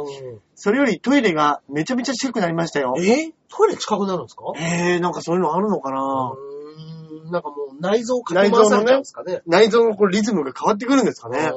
[0.54, 2.94] それよりトイレがめちゃめちゃ近くなりましたよ。
[2.98, 3.32] え？
[3.48, 4.42] トイレ近くなるんですか？
[4.56, 6.32] えー、なんかそういうのあるのかな？
[6.32, 9.42] うーんなんかもう内臓をかき回されちゃうんですかね。
[9.46, 11.50] 内臓のこうリズムが変わってくるんですかね。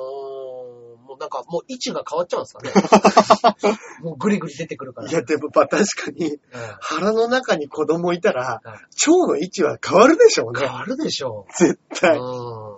[1.07, 3.67] もうなんかもう位置が変わっちゃうんですかね。
[4.03, 5.09] もうグリグリ出てくるから。
[5.09, 6.39] いや、でも、まあ確かに、うん
[6.79, 10.59] 腹の中に子供いたら、はい腸の位置は変わるでしょうね。
[10.67, 11.79] 変わるでしょ絶う。
[11.99, 12.17] 対。
[12.17, 12.77] うん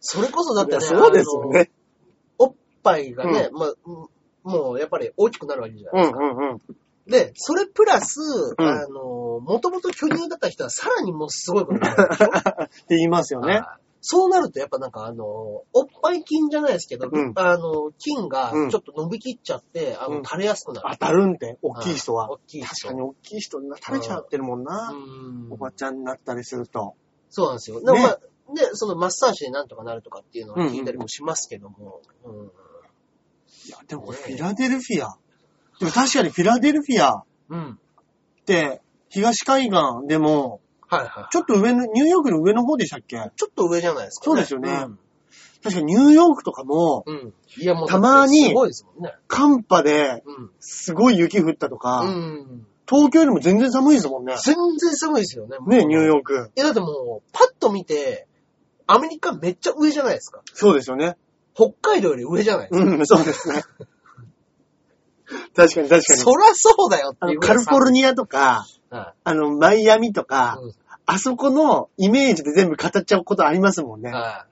[0.00, 1.70] それこそだってね、そうですよね。
[2.38, 4.08] おっぱいがね、まあ、うん
[4.42, 6.18] もうやっぱり大きくなるわけじゃなういですか。
[6.18, 6.60] んうんうん。
[7.06, 8.18] で、それプラス、
[8.58, 12.24] うんあの、もともと巨乳だった人はさらにもうすごいことになるでしょ？
[12.64, 13.52] って言いますよね。
[13.54, 13.64] はい
[14.02, 20.88] そうなるとやっぱなんかあの、おっぱい筋じゃないですけど、うんあの、筋がうんちょっと伸びきっちゃって、あの、うん垂れやすくなる。
[20.92, 22.30] 当たるんで、大きい人は。
[22.30, 22.68] 大きい人。
[22.74, 24.94] 確かに大きい人に垂れちゃってるもんな。
[24.94, 26.94] うんおばちゃんになったりすると。
[27.28, 27.80] そうなんですよ。
[27.82, 28.18] でもまあ、
[28.54, 32.00] で、そのマッサージでなんとかなるとかっていうのは聞いたりもしますけども。
[32.24, 32.50] うん
[33.66, 35.18] いや、でもこれフィラデルフィア。
[35.78, 37.78] でも確かにフィラデルフィアっうん。
[38.46, 38.80] て、
[39.10, 41.32] 東海岸でも、はいはい。
[41.32, 43.16] ちょっと上の、ニューヨークの上の方でしたっけ？
[43.36, 44.86] ちょっと上じゃないですか、そうですよね
[45.62, 47.16] 確かニューヨークとかも、うん。
[47.16, 47.34] うん。
[47.60, 49.14] いやもう、たまにすごいですもんね。
[49.28, 50.50] 寒波でうん。
[50.58, 52.66] すごい雪降ったとか、うん。
[52.88, 54.36] 東京よりも全然寒いですもんね。
[54.42, 55.58] 全然寒いですよね。
[55.66, 56.02] ね、ニュー。
[56.02, 56.50] ヨーク。
[56.56, 58.26] え、だってもう、パッと見て、
[58.92, 60.42] アメリカめっちゃ上じゃないですか。
[60.52, 61.16] そうですよね。
[61.54, 62.90] 北海道より上じゃないですか。
[62.90, 63.62] うん、そうですね。
[65.54, 66.20] 確かに確かに。
[66.20, 70.72] そらそうだよってあのいうぐらいカリフォルニアとか、はあの、マイアミといか、うん
[71.06, 74.12] あそこのイメージで全部語っちゃうことありますもんね。
[74.12, 74.46] は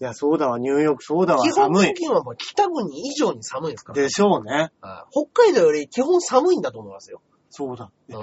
[0.00, 1.50] いや、そうだわ、ニューヨーク、そうだわ、い。
[1.50, 1.88] 基本寒い。
[1.88, 4.00] 的にはもう北国以上に寒いですから。
[4.00, 4.70] でしょうね。
[4.80, 7.20] はい北海道より基本寒いんだと思いますよ。
[7.50, 7.90] そうだ。
[8.08, 8.18] うん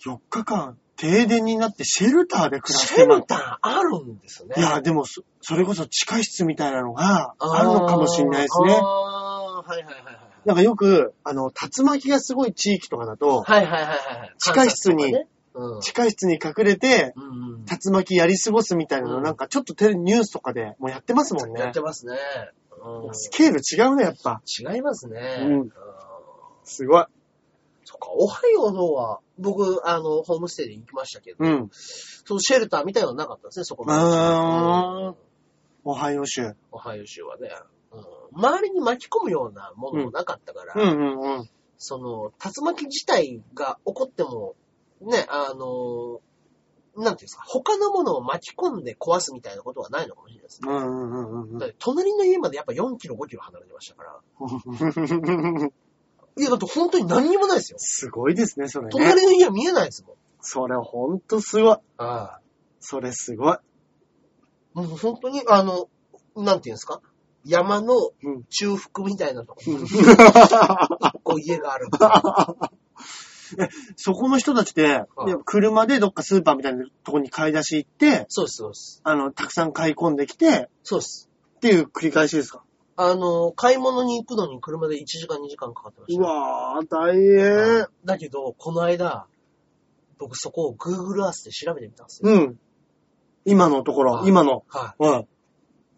[0.00, 3.18] 4日間、停電になってシェルターで暮らしシてます。
[3.18, 4.54] ェルターあるんですね。
[4.56, 8.74] いや、でもそ、それこそ地下室みたいなのがあるのかもしれないですね。
[8.74, 10.18] あーはいはいはいはい。
[10.44, 13.94] なんかよく、あの、竜巻がすごい地域とかだと、はいはいはいは
[14.26, 14.34] い。
[14.38, 15.28] 地下室に観察とかね
[15.58, 21.80] うん地下室に隠れて、うんうん竜巻やり過ごすみたいなの、うんなんかちょっとテレニュースとかでもうやってますもんねやって。
[21.80, 22.14] ますね。
[22.84, 24.40] うんスケール違うね、やっぱ。
[24.46, 25.38] 違いますね。
[25.42, 25.70] うん
[26.62, 27.04] すごい。
[27.86, 31.68] そっか、オハイオの方は、僕、あの、ホームステイで行きましたけど、うん。
[31.70, 34.00] そのシェルターみたいなのなかったですね、そこまで。
[34.02, 35.14] あーうん
[35.88, 36.52] オハイオ州。
[36.72, 37.48] オハイオ州はね、
[37.92, 41.48] うん周りに巻き込むようなものもなかったから、うんうんうん。
[41.78, 44.56] その、竜巻自体が起こっても、
[45.00, 46.20] ね、あの、
[46.96, 50.72] なんていうんですか、他のものを巻き込んで壊すみたいなことはないのかもしれないですね。
[50.72, 54.20] うんうんうんうんだって隣の家までやっぱ4キロ、5キロ離れてましたから。
[56.36, 56.42] うん。
[56.42, 57.78] いや、だって本当に何にもないですよ。
[57.80, 58.90] すごいですね、それね。
[58.92, 60.16] 隣の家は見えないですもん。
[60.40, 61.76] それほんとすごい。
[61.98, 62.38] あ
[62.80, 63.54] それすごい。
[63.54, 63.60] あ。
[64.74, 65.88] もう本当に、あの、
[66.36, 67.00] なんていうんですか？
[67.44, 69.88] 山のうん中腹みたいなところに、
[71.22, 71.88] こう家がある。
[73.96, 79.00] そこの人たちで、うんいや車でどっかスーパーみたいなとこに買い出し行って、そうです、そうです。
[79.04, 81.30] あの、たくさん買い込んできて、そうです。
[81.56, 82.62] っていう繰り返しですか？
[82.96, 86.24] あの、買い物に行くのに車で1時間2時間かかってましうた。
[86.26, 87.86] わー、大変。
[88.04, 89.26] だけど、この間、
[90.18, 92.32] 僕そこを Google Earth で調べてみたんですよ。
[92.32, 92.58] うん。
[93.44, 94.64] 今のところ、はい今の。
[94.68, 95.02] はい。
[95.02, 95.26] はい。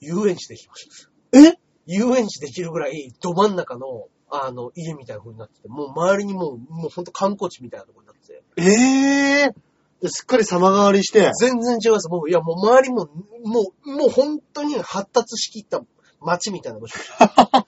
[0.00, 0.88] 遊園地できまし
[1.32, 1.38] た。
[1.38, 1.54] え？
[1.86, 9.54] 遊園地できるぐらい、ど真ん中の、あの、家みたいな風になってて、もう周りにもう、もうほんと観光地みたいなところになってて、ええ
[10.00, 11.30] ですっかり様変わりして。
[11.40, 12.08] 全然違います。
[12.08, 15.80] もう、いや、もう周りも、もう、もう本当に発達しきった
[16.20, 16.98] 街みたいな場所。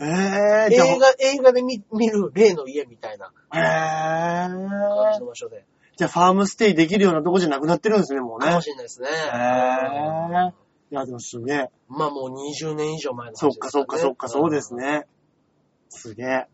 [0.00, 5.64] ええじゃ映画、映画で見見る例の家みたいなあ、え感えじの場所で。
[5.96, 8.46] じゃあファームステイできるようなとこじゃなくなってるんですね、もうね。
[8.46, 9.08] かもしれないですね。
[9.08, 10.52] へえ
[10.90, 11.70] いや、でもすげえ。
[11.88, 14.74] まあもう20年以上前のそっか話ですそっかそっか、そうです。
[14.74, 15.06] ね。
[15.88, 16.46] すげえ。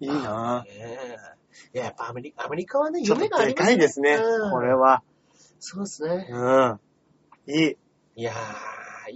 [0.00, 1.16] いいうんなねえ
[1.74, 5.02] いや、やっぱアメリカ、アメリカはね、夢がありますかいですね、うんこれは。
[5.60, 6.28] そうですね。
[6.30, 6.80] うん。
[7.46, 7.76] いい。
[8.16, 8.36] いやー、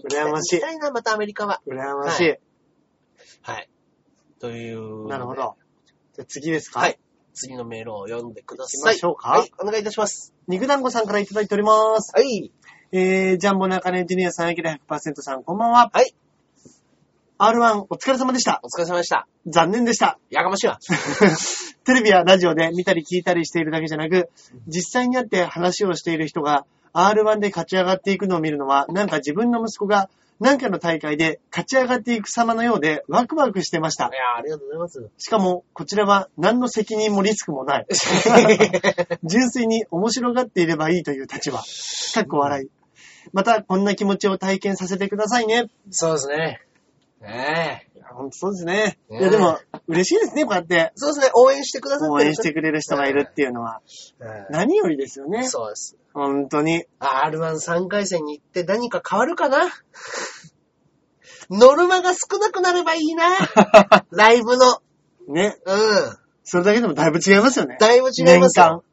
[0.03, 1.61] 行き羨ましい行きたいな、またアメリカは。
[1.67, 2.35] 羨ましい。
[3.43, 3.69] はい。
[4.39, 5.07] という。
[5.09, 5.57] なるほど。。
[6.15, 6.81] じゃあ次ですか？
[6.81, 6.99] はい。
[7.33, 8.95] 次のメールを読んでくだ行きさい。
[8.95, 9.31] ましょうか？
[9.31, 10.35] はい、お願いいたします。
[10.49, 12.13] 肉団子さんからいただいております。
[12.15, 12.51] はい。
[12.93, 15.91] えー、ジャンボ中根ジュニアさん、アキラ100%さん、こんばんは。
[15.93, 16.13] はい。
[17.39, 18.61] R1、お疲れ様でした。
[18.63, 19.27] お疲れ様でした。
[19.47, 20.19] 残念でした。
[20.29, 20.79] やかましいわ。
[21.87, 24.29] テレビやラジオで見たり聞いたりしているだけじゃなく、
[24.67, 30.09] 実際に会って話をしている人が R1 で勝ち上がっていくのを見るのは、なんか自分の息子が
[30.41, 34.09] 何かの大会で勝ち上がっていく様のようでワクワクしてましたい。
[34.13, 35.11] やーありがとうございます。
[35.19, 37.87] しかも、こちらは何の責任もリスクもない。
[39.23, 41.59] 純粋に面白がっていればいいという立場。
[41.59, 42.71] かっこ笑い。
[43.33, 45.67] また、こんな気持ちを体験させてくださいね。
[45.91, 46.63] そうですね。
[47.21, 47.99] ねえ。
[47.99, 48.99] いや、ほんとそうですね。
[49.11, 50.93] ねいや、でも、嬉しいですね、こうやって。
[50.95, 53.81] そうですね、応援してくださって応援してくれる人がいるっていうのは。
[54.21, 55.47] うん何よりですよね。
[55.47, 55.97] そうです。
[56.15, 56.85] 本当に。
[56.99, 59.71] R13 回戦に行って何か変わるかな？
[61.51, 63.37] ノルマが少なくなればいいな。
[64.13, 64.81] ライブの。
[65.29, 65.59] ね。
[65.67, 66.17] うん。
[66.43, 67.77] それだけでもだいぶ違いますよね。
[67.79, 68.85] だいぶ違いますよ。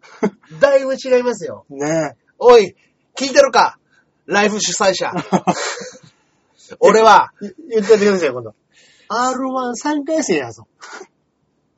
[0.60, 1.64] だいぶ違いますよ。
[1.70, 2.10] 年間。
[2.10, 2.76] ねおい、
[3.16, 3.78] 聞いてるか？
[4.26, 5.12] ライブ主催者。
[6.80, 8.54] 俺は、い言ってやってくださいよ、今度。
[9.08, 10.68] R13 回戦やぞ。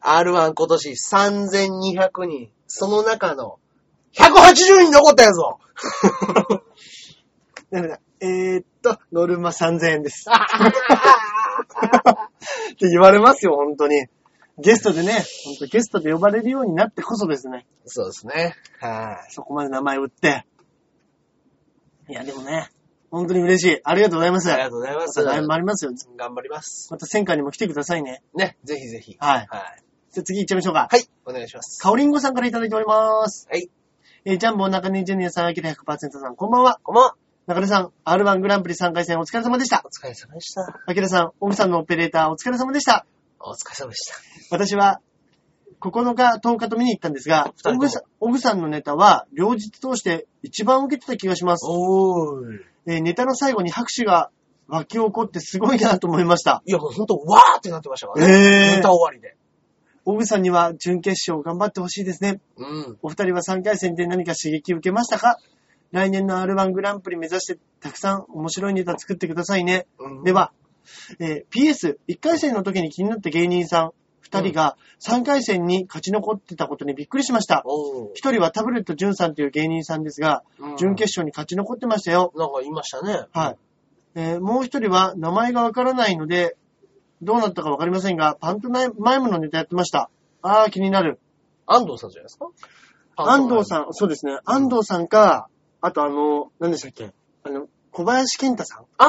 [0.03, 2.51] R1 今年3200人。
[2.67, 3.59] その中の
[4.15, 5.59] 180人残ったやぞ。
[7.71, 10.27] だからえー、っと、ノルマ3000円です。
[10.31, 10.35] っ
[12.77, 14.07] て言われますよ、本当に。
[14.59, 17.67] ゲストでね、本当ゲストで呼ばれるようになってこそですね。
[17.85, 18.55] そうですね。
[18.81, 19.33] はい。
[19.33, 20.47] そこまで名前売って。
[22.09, 22.71] いや、でもね、
[23.13, 23.81] 本当に嬉しい。
[23.85, 24.51] ありがとうございます。
[24.51, 25.19] ありがとうございます。
[25.21, 25.93] またライブもありますよ。
[26.17, 26.89] 頑張ります。
[26.91, 28.23] また戦火にも来てくださいね。
[28.35, 29.19] ね、ぜひぜひ。
[29.21, 29.47] はい。
[29.51, 29.83] はい。
[30.13, 30.89] じゃあ次行っちゃいましょうか。
[30.91, 31.83] はい、お願いします。
[31.83, 33.47] かおりんごさんからいただいております。
[33.51, 33.69] はい。
[34.25, 36.81] えージャンボ中根ジュニアさん、あきら100%さん、こんばんは。
[36.83, 37.15] こんばんは。
[37.47, 39.89] 中根さん、R1 グランプリ3回戦お疲れ様でしたお。
[39.89, 40.81] 疲れ様でした。
[40.87, 43.05] あきらさん、奥さんのオペレーターお疲れ様でした。
[43.41, 44.15] お疲れ様でした。
[44.51, 45.01] 私は、
[45.91, 51.67] 9日、10日と見に行ったんですが、オグさん、オグさんのネタは、両日通して一番受けてた気がします。
[51.69, 52.61] おーい。
[52.87, 54.31] えーネタの最後に拍手が
[54.69, 56.63] 湧き起こってすごいなと思いました。
[56.67, 58.35] いや、ほんと、わーってなってましたからね。
[58.35, 59.37] へーネタ終わりで。
[60.05, 62.41] オグさんには準決勝頑張ってほしいですね。
[62.57, 62.99] うん。
[63.03, 65.39] お二人は3回戦で何か刺激受けましたか？
[65.93, 69.87] 来年の R1 グランプリ目指してたくさん面白いネタ作ってくださいね。
[69.99, 70.53] うんで、は、
[71.21, 73.93] えー PS、1回戦の時に気になった芸人さん
[74.31, 77.63] 2人が3回戦に勝ち残ってたことにびっくりしました。
[77.65, 82.33] おー1人はタブレットジュンさんという芸人さんですが、うん準決勝に勝ち残ってましたよ。
[82.37, 83.27] なんか言いましたね。
[83.33, 83.57] はい。
[84.15, 86.57] えーもう1人は名前がわからないので、
[87.21, 88.89] どうなったかわかりませんが、パントマイ
[89.21, 90.11] ムのネタやってました。
[90.43, 91.21] あー、気になる。
[91.67, 92.49] 安藤さんじゃないですか？
[93.17, 93.83] 安藤さん。
[93.83, 94.39] ん、そうですね。
[94.45, 95.49] 安藤さんか、
[95.81, 97.13] あとあの、何でしたっけ？
[97.45, 99.07] あの、小林健太さんあ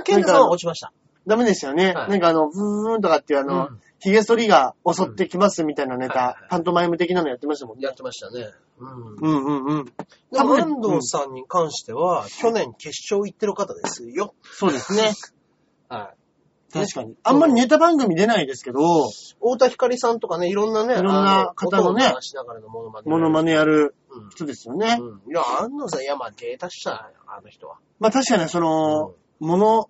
[0.00, 0.92] ー、ケンタさんは落ちました。
[1.26, 1.92] ダメですよね。
[1.92, 7.92] はいなんかあの、ブーンとかっていうあの、うんヒゲ剃りが襲ってきますみたいなネタ、パントマイム的なのやってましたもんねや。
[7.92, 8.50] ってましたね。
[8.78, 9.16] うん。
[9.16, 9.84] うんうんうん。
[9.84, 9.92] で
[10.34, 14.34] 多分も安藤さんに関しては、去年決勝行ってる方ですよ。
[14.42, 15.12] そうですね。
[15.88, 16.72] はい。
[16.72, 17.16] 確かに。
[17.22, 18.80] あんまりネタ番組出ないですけど、
[19.40, 23.10] 太田光さんとかね、いろんなね、いろんな方のねあ音を流しながらのモノマネ。
[23.10, 24.30] モノマネやるうん。
[24.30, 24.98] 人ですよね。
[25.00, 25.30] うん。
[25.30, 26.92] いや、安藤さん、いや、まあ、芸達者
[27.26, 27.78] あの人は。
[27.98, 29.88] まあ確かにその、モノ、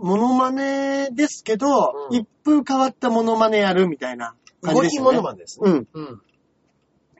[0.00, 5.18] モノマネですけど、うん一風変わったモノマネやるみたいな感じですよね。
[5.18, 5.70] ノマネですね。
[5.70, 5.88] うん。
[5.92, 6.22] うん。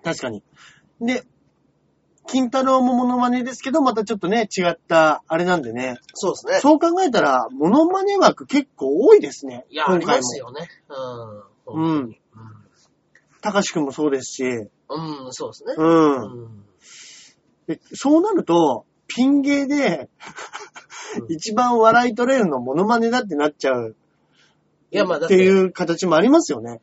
[0.03, 0.43] 確かに。
[1.01, 1.25] で、
[2.27, 5.99] 金太郎もモノマネですけど、またちょっとね、違った、あれなんでね。
[6.15, 6.61] そうですね。
[6.61, 9.67] そう考えたら、モノマネ枠結構多いですね。
[9.69, 10.07] いや、あり。
[10.07, 10.69] ますよね。
[10.89, 11.43] うん。
[11.67, 12.21] 本当に。
[13.43, 15.75] たかしくんもそうですし、うん、うん、そうですね。
[15.77, 16.45] うん。
[16.45, 16.65] うん。
[17.67, 20.09] でそうなると、ピン芸でうん、
[21.29, 23.97] 一番笑い取れるのモノマネだってなっちゃう。
[24.91, 26.81] いや、まあ、だっってて、いう形もありますよね。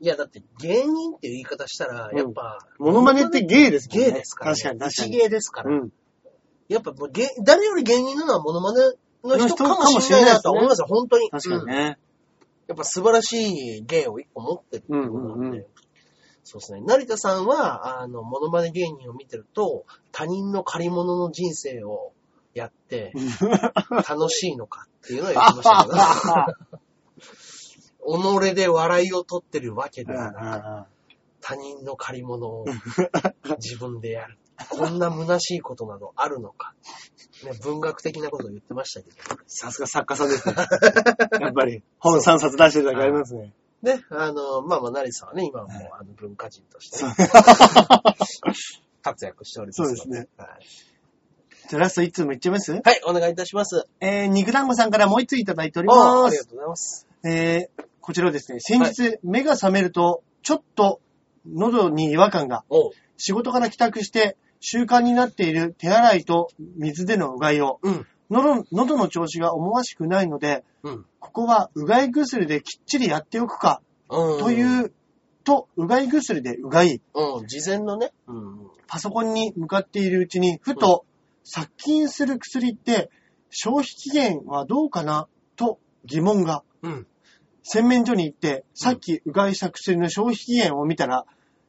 [0.00, 4.04] いや、だって、芸人っていう言い方したら、やっぱ、モノマネって芸ですもんね。
[4.06, 4.56] 芸ですから、ね。
[4.56, 5.08] 確かに確かに。
[5.16, 5.76] 一芸ですから。
[5.76, 5.92] うん。
[6.68, 8.80] やっぱもう芸、誰より芸人なのはモノマネ
[9.24, 11.24] の人かもしれないなと思いますよ、本当に。
[11.24, 11.98] うん確かにね。
[12.68, 15.46] やっぱ素晴らしい芸を一個持ってるっていうことなんで。
[15.46, 15.66] うんうんうん
[16.50, 16.80] そうですね。
[16.80, 22.14] 成田さんは、あの、モノマネ芸人を見てると、他人の借り物の人生を
[22.58, 23.12] やって、
[24.08, 26.82] 楽しいのかっていうのを言ってましたけど、
[28.50, 30.98] 己で笑いを取ってるわけではなく、
[31.40, 32.64] 他人の借り物を
[33.58, 34.38] 自分でやる。
[34.70, 36.74] こんな虚しいことなどあるのか。
[37.44, 39.16] ね、文学的なことを言ってましたけど。
[39.46, 40.54] さすが作家さんですね。
[41.40, 43.54] やっぱり、本3冊出してるだけありますね。
[43.82, 47.14] ね、あの、まあまあ、成田さんはね、今はもう、あの、文化人としてね、
[49.02, 50.28] 活躍しておりますのそうですね。
[50.36, 50.87] はい
[51.68, 52.72] じゃあラスト1通もいっちゃいます？
[52.72, 53.86] はい、お願いいたします。
[54.00, 56.26] えー、肉団子さんからもう1通いただいておりあます。
[56.28, 57.06] ありがとうございます。
[57.24, 61.00] えー、こちらですね、先日、目が覚めると、ちょっと
[61.46, 62.90] 喉に違和感が、おう。
[63.18, 66.48] 仕事から帰宅して習慣になっている手洗いと
[66.78, 68.06] 水でのうがいを、うん。
[68.30, 71.06] 喉喉の調子が思わしくないので、うん。
[71.20, 74.38] ここはうがい薬できっちりやっておくか、うん。
[74.38, 74.90] という、
[75.44, 78.12] と、うがい薬でうがい、うん、事前のね。
[78.26, 78.70] うん。
[78.86, 81.04] パソコンに向かっているうちに、ふと、
[81.48, 83.10] 殺菌する薬って、
[83.50, 86.62] 消費期限はどうかなと疑問が。
[86.82, 87.06] うん。
[87.62, 91.24] 洗面所に行って、さっきうがいした薬の消費期限を見たら、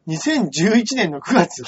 [0.07, 1.63] 2011年の9月。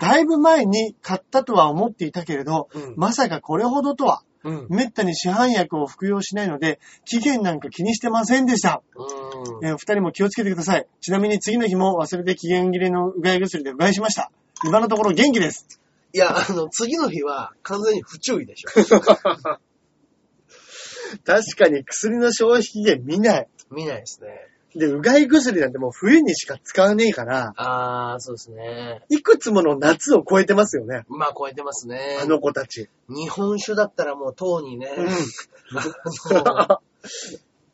[0.00, 2.94] だいぶ前に買ったとは思っていたけれど、うん。
[2.96, 4.22] まさかこれほどとは。
[4.44, 4.66] うん。
[4.68, 8.82] めったに市販薬を服用しないので、期限なんか気にしてませんでした。
[8.96, 9.66] うん。
[9.66, 10.86] えーお二人も気をつけてください。
[11.00, 14.30] ちなみに次の日も忘れて期限切れのうがい薬でうがいしました。
[14.64, 15.80] 今のところ元気です。
[16.12, 18.68] いや、あの、次の日は完全に不注意でしょ。
[21.24, 23.48] 確かに薬の消費期限見ない。
[23.70, 24.28] 見ないですね。
[24.74, 29.02] で、うがい薬なんてもう冬にしか使わねえから、あー、そうですね。
[29.08, 31.04] いくつもの夏を超えてますよね。
[31.08, 32.18] まあ超えてますね。
[32.22, 32.90] あの子たち。
[33.08, 34.90] 日本酒だったらもうとうにね、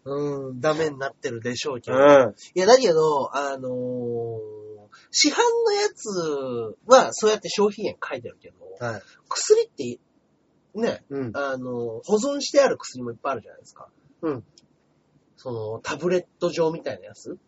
[0.04, 1.96] うん、ダメになってるでしょうけど。
[1.96, 2.34] うん。
[2.54, 4.63] いや、だけど、あのー
[5.16, 9.02] 市販のやつはそうやって消費源書いてるけど、はい。
[9.28, 10.00] 薬って、
[10.74, 11.32] ね、うん。
[11.34, 13.88] あの、保存してある薬もいっぱいあるじゃないですか。
[14.22, 14.44] うん。
[15.36, 17.38] その、タブレット状みたいなやつ？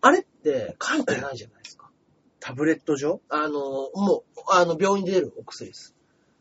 [0.00, 1.88] あれって書いてないじゃないですか。
[2.40, 5.94] タブレット状あの、もう、あの、病院で出るお薬です。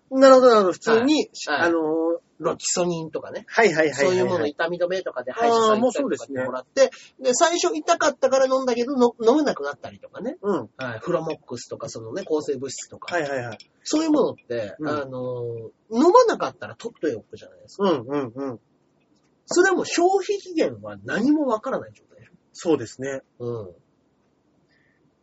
[0.10, 0.72] なるほど、なるほど。
[0.74, 3.46] 普通に、はいはいあのーロキソニンとかね。
[3.48, 4.08] はいはいはいはい、はい。
[4.08, 10.38] そういうもの痛み止めとかで歯医者さん行ってもらって、で、最初痛かったから飲んだけどの飲めなくなったりとかね。
[10.42, 10.70] うん。
[10.78, 11.00] はい。
[11.00, 13.16] フロモックスとかそのね、抗生物質とか。
[13.16, 13.58] はいはいはい。
[13.84, 17.90] そういうものって、うんあの、飲まなかったら取っておくじゃないですか。
[17.90, 18.60] うんうんうん。
[19.46, 22.18] それはもう消費期限は何もわからない状態
[22.60, 23.22] そうですね。
[23.38, 23.46] ょ。
[23.46, 23.76] うん。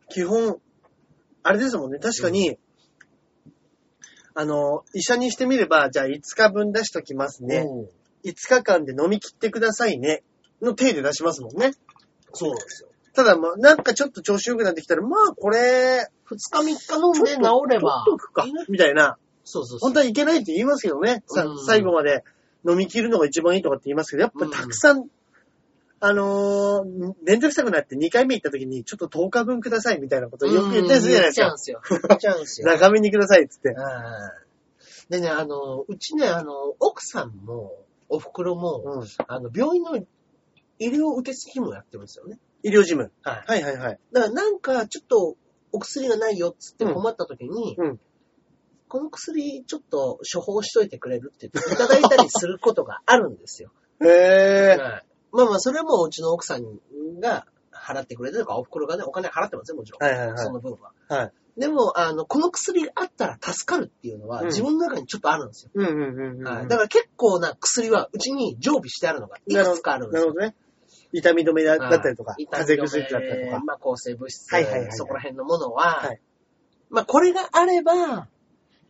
[0.09, 0.61] 基本、
[1.43, 1.99] あれですもんね。
[1.99, 2.57] 確かに、
[4.35, 7.65] あの、医者にしてみれば、じゃあ5日分出しときますね。
[7.67, 7.89] うん
[8.25, 10.23] 5日間で飲み切ってくださいね。
[10.61, 11.73] の手で出しますもんね。
[12.33, 12.89] そうなんですよ。
[13.13, 18.03] ただ、まあ、なんかちょっと調子良くなってきたら、まあ、これ、二日三日飲んで治れば。
[18.05, 18.45] 取っとくか。
[18.67, 19.17] みたいな。
[19.43, 19.87] そうそうそう。
[19.87, 21.23] 本当はいけないって言いますけどね。
[21.27, 22.23] さうん最後まで
[22.67, 25.05] 飲み切るのが一番いいとかって言いますけど、やっぱたくさん、
[25.99, 31.47] あのー、めんどくさくなって2回目行った時に、ちょっと10日分くださいみたいなことをよく言ったりするじゃないですか言っ。
[31.47, 31.81] ちゃうんですよ。
[32.09, 32.67] 言っちゃうんですよ。
[32.71, 33.69] 長めにくださいっつって。
[33.69, 33.75] うん
[35.07, 37.71] でね、あの、うちね、あの、奥さんも、
[38.09, 39.07] お袋も、うん。
[39.27, 39.97] あの、病院の
[40.79, 42.39] 医療受付もやってるんですよね。
[42.63, 43.11] 医療事務。
[43.21, 43.43] はい。
[43.45, 43.99] はいはいはい。
[44.11, 45.35] だからなんか、ちょっと、
[45.71, 47.99] お薬がないよっつって困った時に、うん。
[48.87, 53.71] この薬ちょっと処方しといてくれるって言っていただいたりすることがあるんですよ。
[54.01, 54.77] へえ。
[54.79, 55.05] はい。
[55.31, 56.63] まあまあ、それもうちの奥さん
[57.19, 60.03] が払ってくれてるとか、お袋がね、お金払ってますよ、もちろん。
[60.03, 60.91] はいはいはいその分は。
[61.09, 61.31] はい。
[61.57, 65.71] でも、あの、この薬があったら助かるっていうのは、うん自分の中にちょっとあるんですよ。
[65.73, 66.47] うんうんうんうん。
[66.47, 66.67] はい。
[66.67, 70.33] だから結構な薬は、うちに常備してあるのが、いくつかあるんですよ。
[70.33, 70.55] なるほどね。
[71.13, 73.59] 痛み止めだったりとか、風邪薬だったりとか。
[73.63, 76.19] まあ、抗生物質、はいはいはいはいそこら辺のものは、はい
[76.89, 78.27] まあ、これがあれば、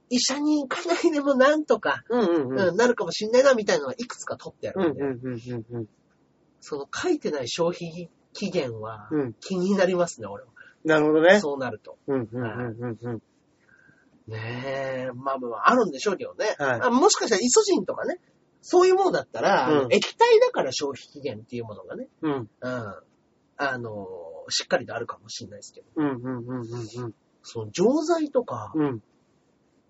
[0.09, 2.59] 医者に行かないでもなんとか、うんうんうん。
[2.69, 5.87] うんなるかもしんないな、みたいなのはいくつか取ってあうんるんで、うんうんうんうん。
[6.67, 10.49] その書いてない消費期限はうん気になりますね、俺は。
[10.83, 11.39] なるほどね。
[11.39, 11.97] そうなると。
[12.07, 13.21] うんうんうん。
[14.27, 16.55] ねえ、まあまあまあ、あるんでしょうけどね。
[16.57, 18.19] はいあもしかしたらイソジンとかね、
[18.61, 22.33] そういうものだったら、うん液体だから消費期限っていうものがね、うん。
[22.33, 24.07] うん、あの、
[24.49, 27.13] しっかりとあるかもしれないですけど、うんうんうんうんうん。
[27.43, 29.03] その錠剤とか、うん。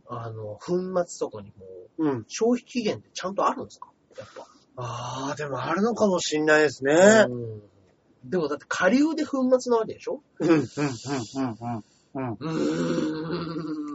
[0.08, 1.66] あの、粉末とかにも、
[1.98, 2.26] うん。
[2.28, 3.90] 消費期限ってちゃんとあるんですか？
[4.18, 4.46] やっぱ。
[4.78, 7.26] ああ、でもあるのかもしんないですね。
[7.30, 7.62] うん
[8.28, 10.20] でもだって下流で粉末なわけでしょ？
[10.40, 11.78] うん、うん、うん、うん、
[12.16, 12.38] うん。
[12.40, 12.48] う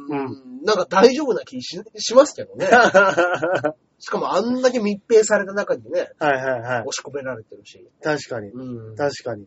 [0.08, 0.14] ー
[0.60, 0.62] ん。
[0.64, 2.66] なんか大丈夫な気ししますけどね。
[2.66, 6.80] は しかもあんだけ密閉された中にね、いはいはい。
[6.82, 7.90] 押し込められてるし。
[8.02, 8.50] 確かに。
[8.50, 8.96] うん。
[8.96, 9.46] 確かに。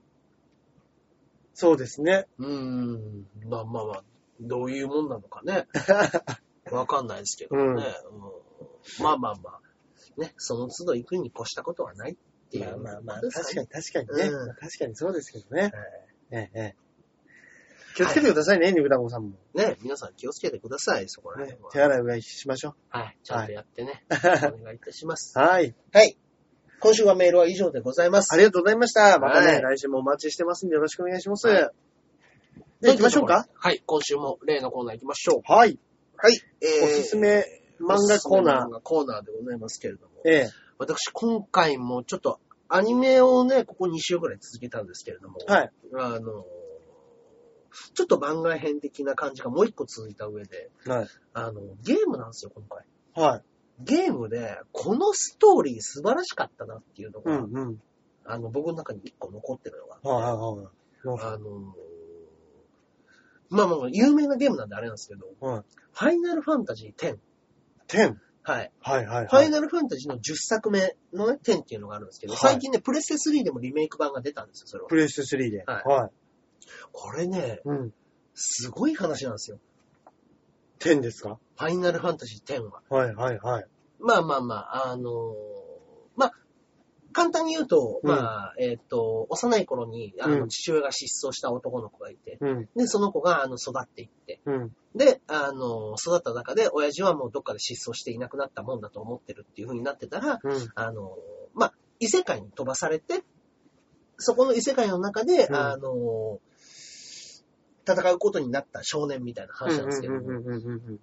[1.53, 2.27] そうですね。
[2.37, 3.25] うん。
[3.47, 4.03] まあまあまあ、
[4.41, 5.67] どういうもんなのかね。
[6.71, 7.63] わかんないですけどね。
[7.63, 7.75] うん
[9.03, 9.59] まあまあまあ、
[10.17, 12.77] ね、その都度行くに越したことはないっていう。
[12.77, 14.29] まあまあまあ、確かねに確かにね。
[14.29, 15.61] うんまあ確かにそうですけどね。
[15.63, 15.71] はい
[16.31, 16.75] ええ、ええ。
[17.95, 19.37] 気をつけてくださいね、肉団子さんも。
[19.53, 21.71] ね、皆さん気をつけてください、そこらね辺は。
[21.71, 24.13] 手洗いうがいしましょはい、ちゃんとやってね、う。
[24.59, 25.37] お願いいたします。
[25.37, 25.75] はい。
[25.91, 26.17] はい。
[26.79, 28.33] 今週はメールは以上でございます。
[28.33, 29.19] ありがとうございました。
[29.19, 31.47] またね、はい来週もお待ちしてますんでよろしくお願いします。
[31.47, 31.69] はい
[32.81, 33.47] じゃあ行きましょうか？
[33.53, 35.41] はい、今週も例のコーナー行きましょう。
[35.49, 35.79] はい。
[36.17, 36.41] はい。
[36.61, 37.45] えおすすめ
[37.79, 40.13] 漫画コーナ漫画コーナーでございますけれども。
[40.25, 40.29] ー。
[40.29, 40.49] ええ。
[40.77, 45.37] 私、今回もちょっとアニメをね、ここ2週ぐらい続けたんですけれども。
[45.47, 45.71] はい。
[45.95, 46.45] あの、
[47.93, 51.07] ちょっと番外編的な感じがもう一個続いた上で、はい。
[51.33, 52.85] あの、ゲームなんですよ、今回。
[53.15, 53.43] はい。
[53.79, 57.81] ゲームで、このストーリー素晴らしかったなっていうのが、うんうん。
[58.25, 61.35] あの、僕の中に一個残ってるのが、はいはいはい。
[61.35, 61.75] あの、
[63.49, 65.63] まあまあまあ、有名なゲームなんであれなんですけど、はい。
[65.91, 67.17] ファイナルファンタジー10。
[67.93, 68.15] 10。
[68.45, 68.71] はい。
[68.81, 69.27] はいはいはい。
[69.27, 74.89] ファイナルファンタジーの10作目のね、10っていうのがあるんですけど、はい最近ね、プレステ3でもリメイク版が出たんですよ、それは。
[74.89, 75.63] プレステ3で。
[75.65, 76.11] はいはい。
[76.91, 77.93] これね、うん。
[78.33, 79.59] すごい話なんですよ。
[80.79, 81.39] 10ですか？
[81.57, 82.81] ファイナルファンタジー10は。
[82.89, 83.65] はいはいはい。
[83.99, 85.13] まあまあまあ、あのーまあ、
[87.13, 92.69] 簡単に言うと、うんまあ、えっ、と、幼い頃に、あの、うん父親が失踪した男の子がいて、うん。
[92.75, 94.75] で、その子が、あの、育っていって、うん。
[94.95, 100.67] で、あの、育った中で、親父はもうどっかで失踪していなくなったもんだと思ってるっていう風になってたら、うん。
[100.75, 101.17] あの、
[101.53, 103.23] まあ、異世界に飛ばされて、
[104.17, 106.39] そこの異世界の中で、うんあの、
[107.87, 110.99] 戦うことになった少年みたいな話なんですけど、うんうんうんうんうん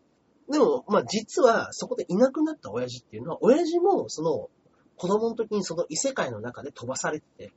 [0.50, 4.50] でも、まあ実はそこでいなくなった親父っていうのは、親父もその
[5.00, 7.52] 子供の時にその異世界の中で飛ばされてて。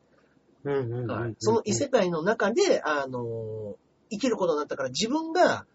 [1.39, 3.75] その異世界の中で、あの、
[4.09, 5.65] 生きることになったから自分が、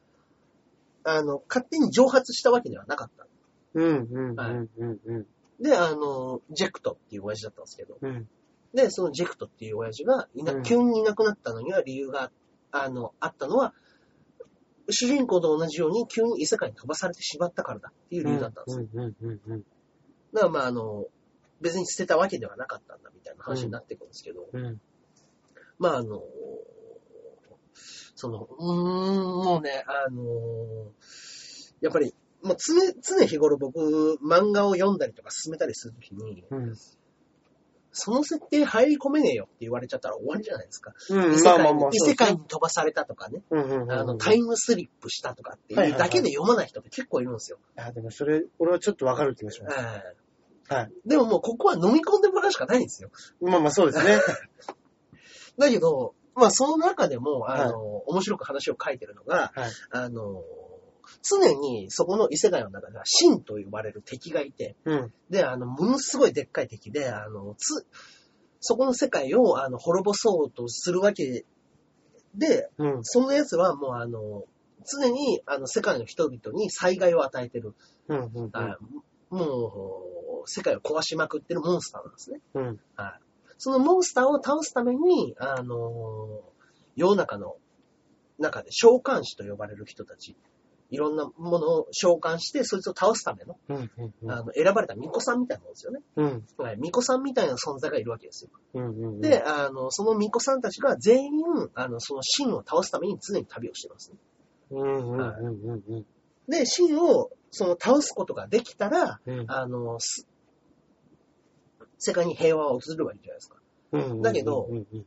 [1.05, 3.27] あの、勝手に蒸発したわけではなかった。
[5.61, 8.27] で、あの、ジェクトっていう親父だったんですけど、うん。
[8.73, 12.31] で、そのジェクトっていう親父がいな、うん急にいなくなったのには理由が、
[12.73, 13.75] あの、あったのは、
[14.89, 18.87] 主人公と同じように急に異世界に飛ばされてしまったからだっていう理由だったんですよ。
[18.91, 19.65] うんうんうんうん
[20.33, 21.07] だからまああの、
[21.61, 24.81] 別に捨てたわけではなかったんだみたいな話になってくるんですけど、うん
[25.79, 26.23] まああの、
[28.17, 30.93] その、うーん、もうね、あの、
[31.81, 36.75] やっぱり、もう常、常日頃僕、漫画を読んだりとか進めたりするときに、うん。
[37.93, 40.93] その設定入り込めねえよって言われちゃったら終わりじゃないですか。
[41.11, 41.91] うん異世界にまあまあまあ。
[41.93, 43.93] 異世界に飛ばされたとかね、うんうんうんうん。
[43.93, 47.59] あの、タイムスリップしたとかってはいはいはいいうだけで読まない人って結構いるんですよ。
[47.77, 49.77] あ、でもそれ、俺はちょっとわかる気がします。
[50.69, 50.93] はいはい。
[51.07, 53.11] でももうここは飲み込んでもらうしかないんですよ。
[53.41, 54.19] まあまあそうですね。
[55.59, 59.71] だけど、まあその中でも、あの、面白く話を書いてるのが、はい。
[59.91, 60.43] あの、
[61.23, 65.13] 常にそこの異世界の中では、神と呼ばれる敵がいて、うん。
[65.31, 67.87] で、あの、ものすごいでっかい敵で、あの、つ、
[68.61, 71.45] そこの世界を、あの、滅ぼそうとするわけ
[72.35, 73.05] で、うん。
[73.05, 74.45] その奴はもう、あの、
[74.85, 77.75] 常に、あの、世界の人々に災害を与えてる、
[78.09, 78.19] うん。
[78.19, 78.51] うん。
[78.53, 78.79] あ
[79.31, 82.41] もう、世界を壊しまくってるモンスターなんですね。
[82.55, 82.81] うん。
[83.59, 86.43] そのモンスターを倒すために、あの、
[86.95, 87.57] 世の中の
[88.39, 90.37] 中で召喚師と呼ばれる人たち、
[90.91, 93.91] いろんなものを召喚して、そいつを倒すための、うん。
[94.23, 94.31] うん。
[94.31, 96.01] あの、選ばれた巫女さんみたいなもんですよね。
[96.17, 96.27] うん。
[96.57, 98.51] はい、巫女さんみたいな存在がいるわけですよ。
[98.75, 98.87] うん。
[98.87, 99.21] うん。
[99.21, 101.31] で、あの、その巫女さんたちが全員、
[101.75, 104.19] あの、その神を倒すために常に旅をしてますね。
[104.71, 105.13] うん。
[105.13, 105.21] うん。
[105.21, 105.83] うん。
[105.89, 106.07] うん。
[106.49, 109.45] で、神を、その倒すことができたら、うん。
[109.49, 110.27] あの、す
[111.99, 113.57] 世界に平和は訪れるわけじゃないですか。
[113.93, 114.23] うん。
[114.23, 114.77] だけどうん。
[114.77, 115.07] うん。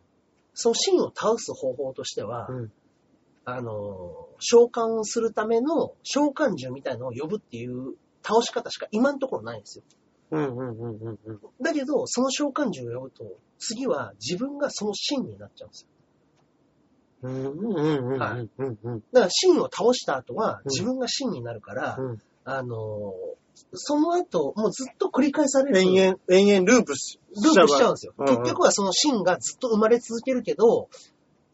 [0.53, 2.71] その神を倒す方法としては、うん
[3.43, 9.83] あの、召喚をするための召喚獣みたいのを呼ぶっていう倒し方しか今のところないんですよ。
[10.31, 10.57] うん。
[10.57, 10.79] うん。
[10.79, 11.19] うん。
[11.25, 11.39] うん。
[11.61, 13.25] だけど、その召喚獣を呼ぶと、
[13.57, 15.87] 次は自分がその神になっちゃうんですよ。
[17.23, 17.45] うん。
[17.47, 18.13] うん。
[18.13, 18.19] うん。
[18.19, 18.79] はいうん。
[18.83, 19.03] うん。
[19.11, 22.21] だから神を倒した後はうん自分が神になるから、うん。
[22.43, 23.13] あの、
[23.73, 25.79] その後、もうずっと繰り返される。
[25.79, 28.13] 延々、延々ループしループしちゃうんですよ。
[28.17, 30.89] 結局はその神がずっと生まれ続けるけど、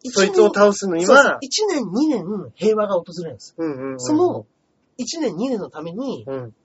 [0.06, 3.56] そいつを倒すのには、1年、2年平和が訪れるんです。
[3.58, 4.00] うんうんうん。
[4.00, 4.46] その、
[4.98, 6.56] 1年、2年のために、うん、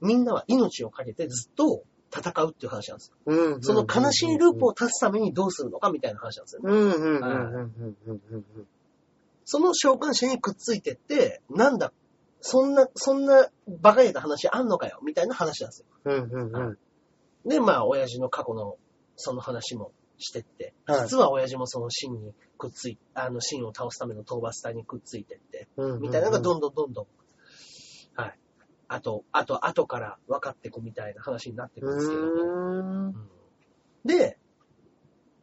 [0.00, 1.82] みんなは命をかけてずっと
[2.14, 3.16] 戦うっていう話なんですよ。
[3.26, 3.62] うんうん。
[3.62, 6.70] その悲しいループを断つためにどうするのかみたいな話なんですよね。
[6.70, 8.44] うんうんうんうんうんうんうん
[9.48, 11.92] その召喚者にくっついてって、なんだ、
[12.40, 15.86] そんな、そんな馬鹿げた話あんのかよみたいな話なんですよ。
[16.04, 16.78] うんうんうん。
[17.48, 18.76] で、まあ、親父の過去の
[19.16, 27.06] その話もしてって、はい実は親父もその神にくっつい、あの神を倒すための討伐隊にくっついてって、うんみたいなのがどんどんどんどん、
[28.14, 28.38] はい。
[28.88, 33.06] あと、あと、後から分かっていくみたいな話になってくるんですけど、うーん。
[33.06, 33.30] うん
[34.06, 34.38] で、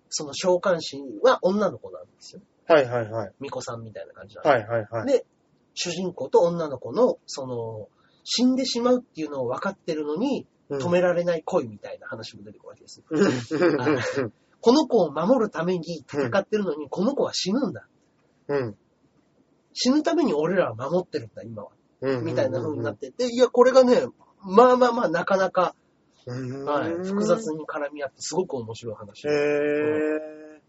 [0.10, 2.42] その召喚師は女の子なんですよ。
[2.68, 3.32] はいはいはい。
[3.40, 5.08] 巫女さんみたいな感じなんではいはいはい。
[5.08, 5.26] で、
[5.74, 7.90] 主人公と女の子の、その、
[8.24, 13.06] 死んでしまうっていうのを分かってるのに、止められない恋みたいな話も出てくるわけですよ。
[13.10, 14.32] うんはい
[14.66, 17.86] この子を守るために戦ってるのに、この子は死ぬんだ。
[18.48, 18.78] うん
[19.74, 21.72] 死ぬために俺らは守ってるんだ、今は。
[22.00, 22.26] うん。
[22.26, 24.06] みたいな風になってて、いや、これがね、
[24.42, 25.76] まあまあまあ、なかなか、
[26.26, 26.64] うん。
[26.64, 29.32] はい、複雑に絡み合って、すごく面白い話へ。
[29.32, 30.60] ー。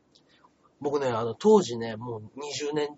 [0.81, 2.89] 僕ね、あの、当時ね、もう20年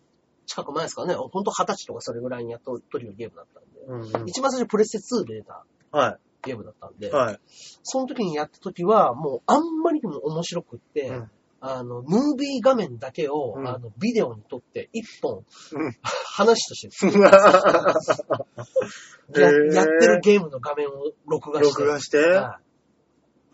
[0.46, 7.10] 近く前ですかね、ほんと20歳とかそれぐらいにやっとトリオゲームだったんで、一番最初プレステ2で出たはゲームだったんで、い。
[7.10, 7.40] はい。
[7.82, 11.30] その時にやった時は、もうあんまりにも面白くって、うん。
[11.60, 13.68] あの、ムービー画面だけを、うん。
[13.68, 15.96] あの、ビデオに撮って、一本、うん。
[16.02, 19.74] 話として へやー。
[19.74, 20.92] やってるゲームの画面を
[21.26, 21.80] 録画して。
[21.82, 22.62] 録画して、はい。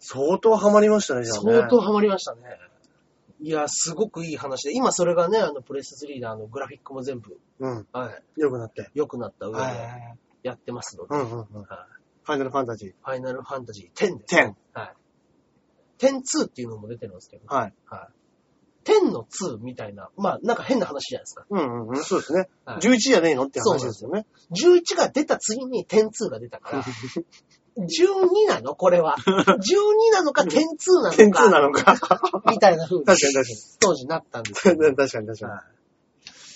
[0.00, 1.52] 相当ハマりましたね、じゃあね。
[1.52, 2.42] 相当ハマりましたね。
[3.42, 7.86] いや、すごくいい話で、今それがね、あの、プレステ3であの、グラフィックも全部、うん。
[7.92, 8.90] はい、良くなって。
[8.94, 10.18] 良くなった上ではい。
[10.44, 11.62] やってますので、うんうんうん。
[11.62, 12.90] はいファイナルファンタジー。
[12.90, 14.36] ファイナルファンタジー10です。
[14.36, 14.54] 10。
[14.74, 14.94] はい。
[15.98, 17.46] 10-2っていうのも出てるんですけど。
[17.46, 17.74] はい。
[17.86, 18.08] はい。
[18.84, 21.46] 10の2みたいな、まあなんか変な話じゃないですか。
[21.48, 21.96] うんうんうん。
[22.04, 22.48] そうですね。
[22.64, 24.26] はい11じゃねえのって話ですよね。
[24.52, 26.84] 11が出た次に10-2が出たから、
[27.76, 28.74] 12なの？
[28.74, 29.16] これは。
[29.26, 30.50] 12なのか10-2
[31.02, 31.16] なのか。
[31.16, 31.96] 点2なのか。
[31.96, 33.46] 確みたいな風にかに確かに。
[33.80, 34.94] 当時なったんですけど。
[34.94, 35.64] 確かに確かは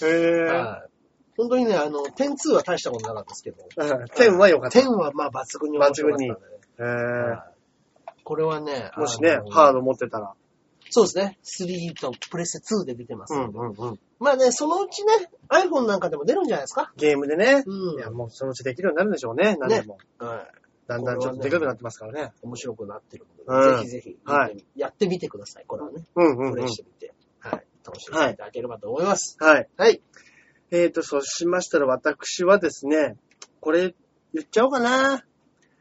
[0.02, 0.06] に。
[0.08, 0.90] へいぇはい
[1.38, 3.62] 本当にね、あの、10-2は大したことなかったですけど。
[3.76, 4.06] ー。
[4.06, 4.78] 10は良かった。
[4.80, 6.34] 10はまあ抜群に面白かったね。
[6.78, 6.84] へぇ
[7.30, 7.40] はい
[8.24, 9.00] これはね、ー。
[9.00, 10.32] もしねハード持ってたら。
[10.90, 11.38] そうですね。
[11.44, 13.40] 3とプレステ2で出てますうん。
[13.50, 14.00] うんうん。
[14.18, 16.92] まあね、そのうちね、iPhone なんかでも出るんじゃないですか？
[16.96, 17.62] ゲームでね。
[17.66, 19.56] うんいや、もうそのうちできるようになるんでしょうね。
[19.60, 19.98] 何でも。
[20.18, 20.65] はい。
[20.86, 22.32] だんだんちょっとでかくなってますからね。
[22.42, 25.64] 面白くなってるうんので、ぜひぜひ、はいやってみてください。
[25.66, 26.64] これはね、うんうんうん。
[26.64, 27.66] イしてみて、はい。
[27.84, 29.36] 楽しんでいただければと思います。
[29.40, 29.68] はい。
[29.76, 30.00] はい。
[30.70, 33.16] えーと、そうしましたら私はですね、
[33.60, 33.94] これ
[34.34, 35.24] 言っちゃおうかな。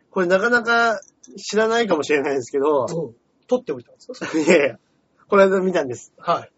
[0.09, 0.99] これなかなか
[1.37, 3.15] 知らないかもしれないですけど、うん。
[3.47, 4.37] 撮っておいたんですか？
[4.37, 4.79] いやいや、
[5.27, 6.13] これ間見たんです。
[6.17, 6.51] はい。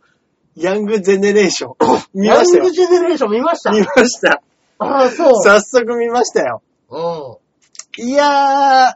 [0.55, 1.75] ヤングゼネレーション。
[2.13, 2.71] 見ましたよヤング。
[2.71, 4.41] ジェネレーション見ました見ました。
[4.79, 5.43] ああ、そう。
[5.43, 6.61] 早速見ましたよ。
[6.89, 7.46] うん。
[7.97, 8.93] いやー、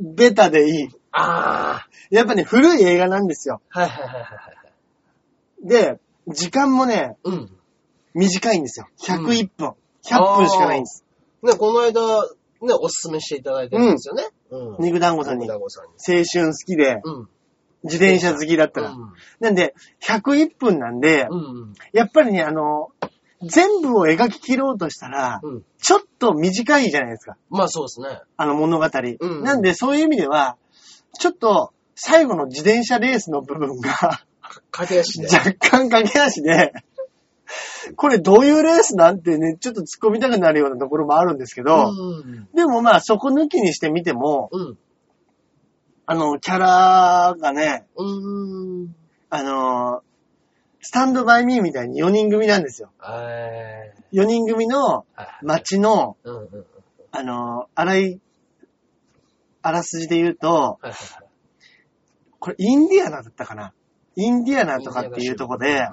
[0.00, 0.88] ベタでいい。
[1.12, 1.88] ああ。
[2.10, 3.60] やっぱね、古い映画なんですよ。
[3.68, 4.28] はいはいはいはいは
[5.64, 5.68] い。
[5.68, 7.50] で、時間もね、うん。
[8.14, 8.88] 短いんですよ。
[9.00, 9.74] 101分。
[10.04, 11.04] 100分しかないんです。
[11.42, 12.24] ね、この間、
[12.60, 14.24] ね、おすすめしていただいてるんですよね。
[14.50, 14.84] うん。
[14.84, 15.46] 肉団子さんに。
[15.46, 16.24] 団青子さんに。
[16.24, 17.28] 春好きで、うん。
[17.84, 18.90] 自転車好きだったら。
[18.90, 19.12] うん。
[19.40, 21.74] なんで、101分なんで、うん。
[21.92, 22.90] やっぱりね、あの、
[23.42, 25.64] 全部を描き切ろうとしたら、うん。
[25.80, 27.36] ちょっと短いじゃないですか。
[27.50, 28.20] まあそうですね。
[28.36, 28.86] あの物語。
[29.20, 30.56] うんなんで、そういう意味では、
[31.18, 34.22] ちょっと、最後の自転車レースの部分が、
[34.70, 35.28] 駆け足で。
[35.28, 36.72] 若干駆け足で、
[37.96, 42.48] これどういうレースなんてね、ちょっと突っ込みたくなるようなところもあるんですけど、うん。
[42.54, 44.78] でもまあそこ抜きにしてみても、うん。
[46.06, 48.94] あの、キャラがね、うん。
[49.30, 50.02] あの、
[50.80, 52.90] スタンドバイミーみたいに4人組なんですよ。
[53.04, 55.26] え4人組のー。
[55.42, 56.66] 街の、うんうんうん。
[57.10, 58.20] あの、あらい、
[59.62, 61.28] あらすじで言うと、はいはいはい。
[62.38, 63.72] これインディアナだったかな？
[64.14, 65.88] インディアナとかっていうとこで、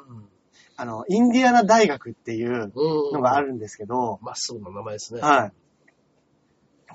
[0.78, 2.70] あの、インディアナ大学っていううん。
[2.70, 2.72] る。
[3.14, 5.22] のがあるんですけど、まっすぐな名前ですね。
[5.22, 5.52] はい。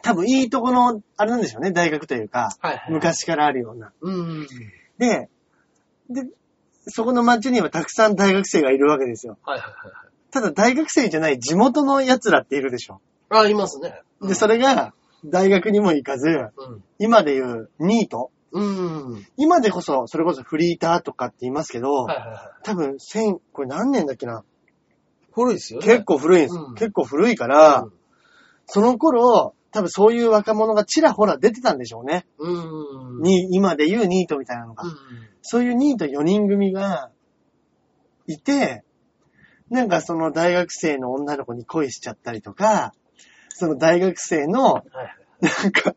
[0.03, 2.93] 多分いいとこの、あれなんでしょうね、大学というか、はいはい。。
[2.93, 3.93] 昔からあるような。
[4.01, 4.47] うん。
[4.99, 5.29] で、
[6.09, 6.23] で、
[6.87, 9.39] そこの街にはたくさん大学生がいるわけですよ。
[9.45, 10.11] はいはいはいはい。
[10.31, 13.01] ただ大学生じゃない地元の奴らっているでしょ。
[13.29, 14.03] あ、いますね。
[14.23, 16.51] で、それが大学にも行かず、うん。
[16.99, 19.13] 今でいうニートうん。
[19.13, 22.27] はい今でこそ、それこそフリーターとかって言いますけど、はいはい。
[22.65, 24.45] 多分、千、これ何年だっけな？
[25.33, 25.87] 古いですよね。
[25.87, 27.93] 結構古いんです、うん結構古いから、うん
[28.73, 32.27] その頃、多分そういう若者がちらほら出てたんでしょうね。
[32.39, 33.23] うん。
[33.23, 34.85] に、今でいうニートみたいなのが。
[34.85, 34.97] うん。
[35.43, 37.11] そういうニート4人組が
[38.27, 38.83] いて、
[39.71, 42.93] なんかその大学生の女の子に恋しちゃったりとか、
[43.51, 44.85] その大学生の、はい
[45.41, 45.95] なんか、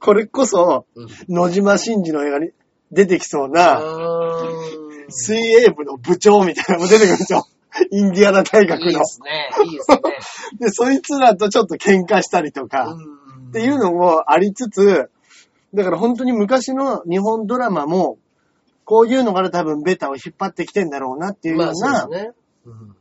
[0.00, 1.08] これこそ、うん。
[1.28, 2.50] 野島真司の映画に
[2.92, 3.82] 出てきそうな、あ
[5.10, 7.46] 水泳部の部長みたいなのも出てくるんですよ。
[7.90, 9.00] インディアナ大学のいいで。
[9.04, 9.50] すね。
[9.64, 10.00] いいですね。
[10.60, 15.10] で、そいつらとちょっと喧嘩したりとか、んっていうのもありつつ、
[15.74, 18.18] だから本当に昔の日本ドラマも、
[18.84, 22.32] こういうのから多分ベタを引っ張ってきてんだろうなっていうようまな、あそうですね。
[22.66, 22.94] うん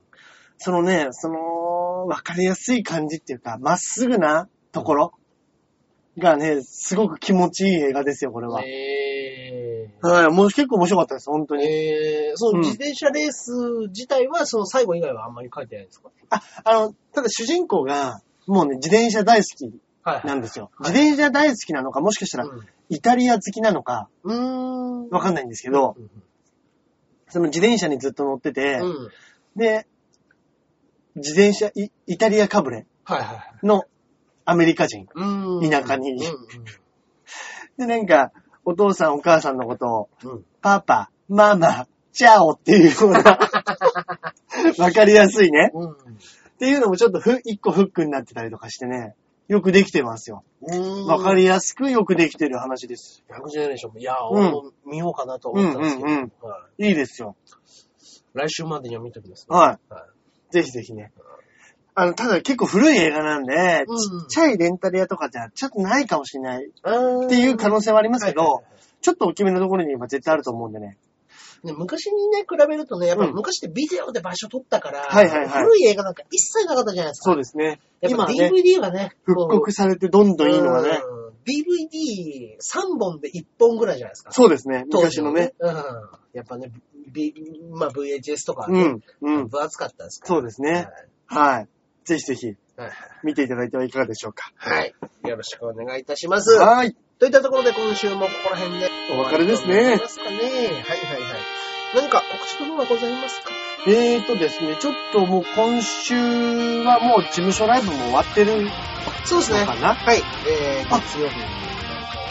[0.59, 5.13] そのね、その、わかりやすい感じっていうか、まっすぐなところ
[6.17, 8.61] がね、すごく気持ちいい映画ですよ、これは。
[8.63, 11.65] えはい、もう結構面白かったです、本当ー、に。
[11.65, 13.51] えー、そう自転車レース
[13.89, 16.09] 自体は、その最後以外はあんまり書いてないんですか？
[16.29, 19.71] あ、あの、ただ主人公が、もうね、自転車大好き
[20.03, 20.71] はいなんですよ。
[20.77, 22.49] はい自転車大好きなのか、もしかしたら、
[22.89, 25.01] イタリア好きなのか、うん。
[25.01, 25.09] うーん。
[25.09, 26.09] わかんないんですけど、うん
[27.29, 29.09] その自転車にずっと乗ってて、うん。
[29.57, 29.85] で、
[31.15, 33.65] 自転車、イイタリアかぶれはいはいはい。
[33.67, 33.83] の
[34.49, 35.07] アメリカ人。
[35.13, 35.69] うん。
[35.69, 36.19] 田舎にうん
[37.77, 38.31] で、なんか、
[38.63, 40.09] お父さんお母さんのことを。
[40.61, 43.39] パパ、ママ、チャオっていうような、
[44.79, 45.71] わかりやすいね。
[45.73, 45.91] うん。
[45.91, 45.95] っ
[46.59, 49.15] ていうのもちょっとふ、一個フックになってたりとかしてね、
[49.49, 50.45] よくできてますよ。
[50.61, 51.05] うん。
[51.07, 53.25] わかりやすくよくできてる話です。
[53.29, 57.35] ヤングジェネレーションも、いや、うん俺も見ようかなと思ったんですけど、うんうんうんはいいですよ。
[58.33, 60.53] 来週までには見ときます、はいはい。
[60.53, 61.11] ぜひぜひね。
[61.99, 70.97] あの、ただ結構古い映画なんで、うんちっちゃいレンタル屋とかじゃちょっとないかもしれないっっていう可能性はありますけど、はいはいはいちょっと大きめのところに今絶対あると思うんでね。
[71.63, 77.31] ね、昔にね、比べるとね、やっぱ昔ってビデオで場所取ったから、はいはいはい古い映画なんか一切なかったじゃないですか。
[77.31, 77.79] そうですね。
[78.01, 80.99] やっぱ今はね、DVD がね、復刻されてどんどんいいのがね。
[81.09, 84.33] うん DVD3 本で1本ぐらいじゃないですか。
[84.33, 84.83] そうですね。
[84.91, 85.53] 昔のね。。
[85.59, 85.73] うん。
[86.33, 86.73] やっぱね、
[87.09, 87.33] B、
[87.71, 89.37] まあ VHS とかね、うん。
[89.39, 89.47] うん。
[89.47, 90.35] 分厚かったですから。
[90.35, 90.89] そうですね。
[91.25, 91.67] はい。
[92.07, 92.53] ぜひぜひ、は
[92.87, 92.91] い。
[93.23, 94.49] 見ていただいてはいかがでしょうか。
[94.55, 94.93] はい。
[95.27, 96.51] よろしくお願いいたします。
[96.51, 96.95] はい。
[97.19, 100.29] といったところで今週もここら辺でお別れですね終わりとなりますかね。
[100.29, 100.81] はいはいはい。
[101.95, 103.51] 何か告知の方はございますか？
[103.87, 106.15] えーとですね、ちょっともう今週
[106.83, 108.69] はもう事務所ライブも終わってる
[109.25, 109.61] そうですね。
[109.61, 109.95] のかな？
[109.95, 110.21] はい。
[110.47, 111.49] えー、あ月曜日に終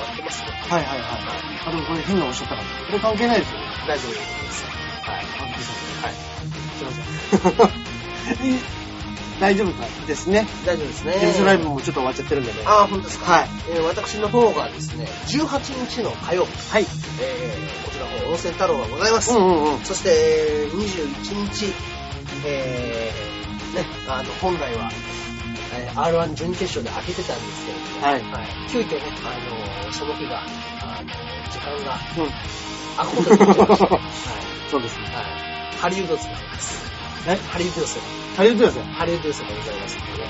[0.01, 0.49] わってますね。
[0.71, 1.09] はいはいはい。
[1.67, 2.69] あ、でもこれ変なおっしゃったから。
[2.87, 3.67] これ関係ないですよね。
[3.89, 4.65] 大丈夫です。
[5.03, 5.17] はい。
[5.17, 6.15] はい。
[6.79, 8.61] すいません。
[9.41, 10.47] 大丈夫かですね。
[10.65, 11.13] 大丈夫ですね。
[11.13, 12.59] 事務所ライブもちょっと終わっちゃってるんでね。
[12.65, 13.33] ああ、本当ですか。
[13.33, 13.49] はい。
[13.71, 16.87] えー私の方がですね、18日の火曜日、はい。
[17.21, 19.33] えー、こちらの方、温泉太郎がございます。
[19.33, 19.85] うんうんうん。
[19.85, 21.73] そして、21日、
[22.47, 24.91] えー、ね、あの、本来は、
[25.79, 28.23] えー R1 準決勝で開けてたんですけれども、はい
[28.71, 30.43] 急遽ね、あの、その日が、
[30.83, 32.31] あの、時間がうん。
[32.97, 33.87] 開くことになっちゃいました。
[33.93, 34.01] はい。
[34.71, 35.05] そうですね。
[35.15, 35.25] はい。
[35.79, 36.83] ハリウッドでございます。
[37.29, 37.37] え？
[37.51, 38.03] ハリウッドですよ。
[38.03, 40.29] ありがとうございまハリウッドでございますのでね。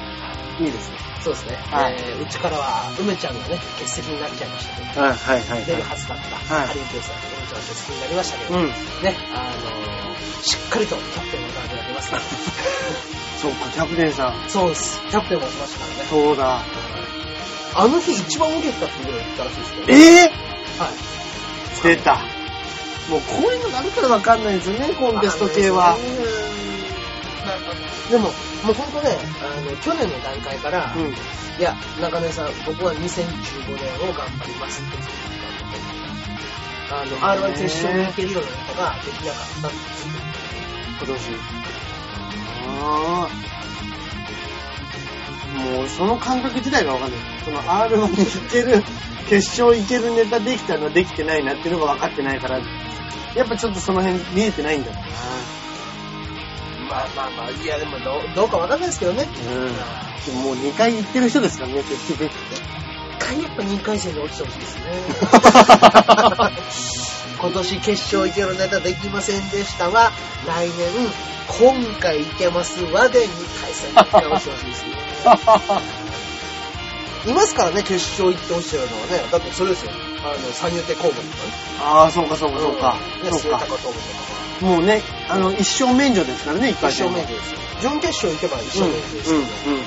[0.58, 0.62] す。
[0.62, 0.96] いいですね。
[1.24, 1.58] そうですね。
[1.70, 8.48] はいえーうちからは、梅ちゃんがね、欠席になっちゃいましたけど、はいはいはい出るははずだった、はいハリウッドさん、梅ちゃんが欠席になりましたけい。
[8.48, 8.66] ど、うん。
[8.66, 12.22] ね、あのーしっかりとキャプテンの側でやってますから。
[13.42, 14.34] そうか、キャプテンさん。
[14.48, 15.00] そうです。
[15.10, 16.08] キャプテンもしましたからね。
[16.08, 16.60] そうだ。
[17.74, 20.20] あの日一番受けてたっていうのを言ったらしいですけど、え
[20.78, 20.90] はい。
[21.80, 22.14] ー、出た。
[23.10, 25.96] もうこういうのなるからわかんないんですよね、コンテスト系は。
[25.96, 26.75] うーん
[28.10, 28.24] でも、
[28.64, 31.14] もうほんとね、あの、去年の段階から、うん。
[31.58, 35.12] いや、中根さん、僕は2015年を頑張りますって言って
[36.90, 39.76] たんで、あの、R1 決勝に行けるようなことができなかったって
[40.98, 41.20] 今年。
[42.68, 43.46] ああ。
[45.56, 47.20] もうその感覚自体がわかんない。
[47.44, 48.84] その R1 に行ける、
[49.28, 52.60] 決勝行けるネタできたのできてないなっていうのが分かってないから、
[53.34, 55.55] やっぱちょっとその辺見えてないんだろう
[56.96, 59.26] まあまあまあ、いやでもどうどうかわかんないですけどね。
[59.26, 59.30] な。
[59.30, 59.32] う
[59.68, 59.74] ん。
[60.24, 62.24] でももう2回行ってる人ですからね、結局。
[62.24, 62.30] 一
[63.18, 64.82] 回やっぱ2回戦で落ちてほしいですね。
[67.38, 70.10] 今年決勝行けるネタできませんでしたが、
[70.46, 70.88] 来年、
[71.48, 73.30] 今回行けますわで2
[73.60, 74.92] 回戦で落ちてほしいですね。
[77.30, 79.22] いますからね、決勝行って落ちてるのはね。
[79.30, 79.92] だってそれですよ。
[80.26, 81.52] あの、三遊亭公文とかね。
[81.80, 82.96] ああ、そうかそうかそうか。
[83.22, 83.66] ね、そうか。
[84.60, 87.58] もうね、あの、一生免除ですからね、一回一生免除ですよ。
[87.82, 89.82] 準決勝行けば一生免除ですうん、よ、うん、うん。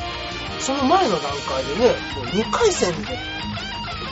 [0.59, 3.17] その前の段階でね、もう2回戦で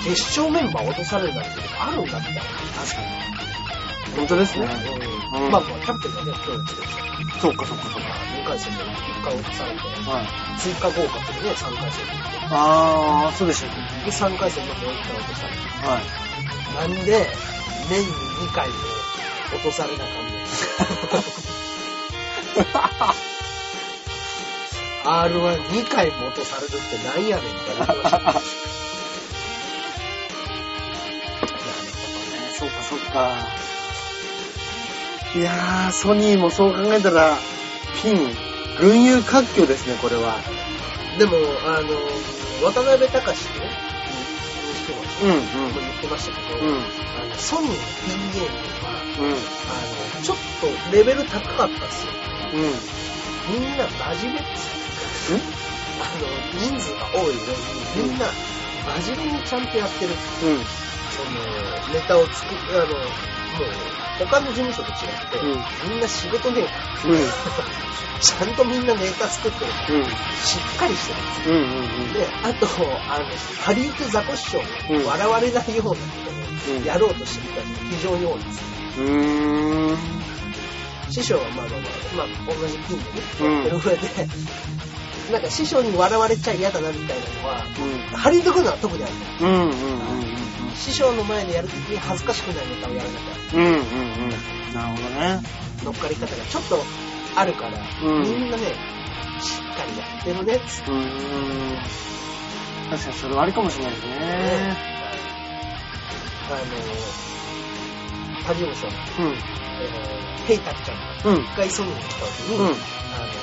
[0.04, 2.42] 決勝メンバー落とされるなんてことあるんだみたいな。
[2.42, 3.08] 確かに。
[4.18, 4.66] 本当ですね。
[4.66, 8.10] うんうんまあまあ、キャプテンがね、今日来てるし、そうかそうかそうか。
[8.34, 9.78] 2回戦で1回落とされて、
[10.10, 10.60] はい。
[10.60, 13.70] 追加合格でね、3回戦に行って、ああ、そうでしたっ
[14.06, 16.06] で、3回戦でもう1回落とされて、けはい。
[16.74, 17.28] なんで、
[17.90, 18.76] 年に2回も
[19.54, 20.08] 落とされなかっ
[23.14, 23.28] た。
[25.08, 28.20] R12 回も落とされるってなんやねんって思いました。
[28.20, 28.44] なるほど
[32.36, 32.52] ね。
[32.60, 33.67] そうかそうか。
[35.36, 37.38] いやー、ソニーもそう考えたら、
[38.02, 38.36] ピン、
[38.80, 40.40] 群雄割拠ですね、これは。
[41.18, 41.90] でも、あの、
[42.64, 43.70] 渡辺隆史ね、
[44.68, 45.74] にしても、うん、うん。
[45.74, 47.76] 言ってましたけど、うん、あのソニーの
[48.06, 48.52] ピン芸人
[48.86, 49.36] は、うん、あ
[50.16, 52.14] の、ちょっとレベル高かったんですよ。
[52.54, 53.60] うん。
[53.60, 55.40] みんな真面目ですよ。
[56.00, 58.28] あの、人数が多い上に、みんな
[59.02, 60.12] 真面目にちゃんとやってる。
[60.12, 60.64] うん、
[61.12, 62.96] その、ネタを作る、あの、
[64.20, 65.90] 他の事務所と違って、うん。
[65.92, 67.20] みんな仕事ねえから、うん、
[68.20, 71.20] ちゃんとみんなネタ作ってるから、うん、しっかりしてる。
[71.20, 72.68] んですよで、あと、
[73.08, 73.26] あの、
[73.64, 75.04] ハリウッドザコシショウうん。
[75.04, 76.84] も笑われないようなことうん。
[76.84, 78.58] をやろうとしてる人が非常に多いんです。
[78.58, 78.78] よ。
[81.10, 81.80] 師匠はまあまあ
[82.16, 83.54] まあ、まあ、同じピンでね、うん。
[83.54, 84.28] やってる上で、
[85.32, 87.66] なんか師匠に笑われちゃ嫌だなみたいなのは、
[88.14, 89.14] うハリウッド軍は特にある。
[89.42, 89.50] の。
[89.50, 90.47] ん、うん、うん、
[90.78, 94.74] 師匠の前でやるときに恥ずかしくないネタをやらなきゃ、うん、うん、うん。
[94.74, 95.42] なるほどね。
[95.84, 96.84] 乗っかり方がちょっと
[97.36, 98.64] あるから、うんみんなね、
[99.40, 101.78] しっかりやってるねっつってうーん。
[102.90, 104.76] 確かにそれはありかもしれないですね。
[106.50, 106.66] あの、
[108.44, 108.94] 他事務所の、
[109.30, 109.38] うん。
[109.80, 111.44] えー、ヘイタッちゃんがうん。
[111.44, 112.66] 一回ソニーに来た時に、うん。
[112.66, 112.78] あの、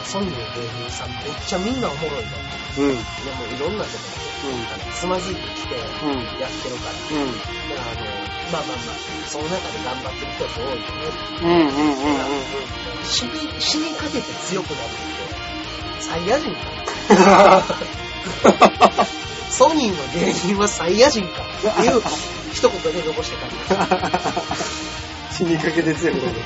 [0.05, 2.37] ソニーの芸人さんめっちゃみんなおもろいと。
[2.81, 2.97] うん。
[2.97, 4.09] でもいろんなとこ
[4.45, 6.27] ろで、あのつまずいてきて、うん。
[6.41, 6.95] やってるから。
[6.95, 7.33] うん。
[7.69, 8.05] であの、
[8.53, 8.97] まあまあまあ、
[9.27, 11.15] その中で頑張ってる人も多いと思う。
[11.41, 11.49] うん。
[11.49, 11.95] うん。
[11.95, 12.25] うん。
[13.05, 15.45] 死に、死にかけて強くなるって、
[16.01, 16.65] サイヤ人か
[17.15, 17.63] な
[19.51, 22.03] ソニーの芸人はサイヤ人かっていう
[22.53, 24.95] 一言で残して帰りました。
[25.35, 26.37] 死にかけて強くなる。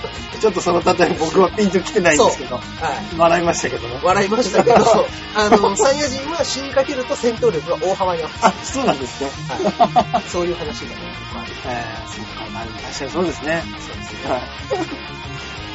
[0.40, 3.18] ちょっとその例え僕はピンと来てないんですけど、はい。
[3.18, 4.00] 笑いましたけどね。
[4.02, 4.76] 笑いましたけど、
[5.36, 9.30] あの、サイヤ人は死にかけると戦闘力が大幅にアップあ、そうなんですね。
[9.48, 10.22] はい。
[10.30, 10.96] そういう話がね、
[11.34, 13.62] まあえー、そうか、まあ、確かにそうですね。
[13.78, 14.30] そうですね。
[14.30, 14.42] はい。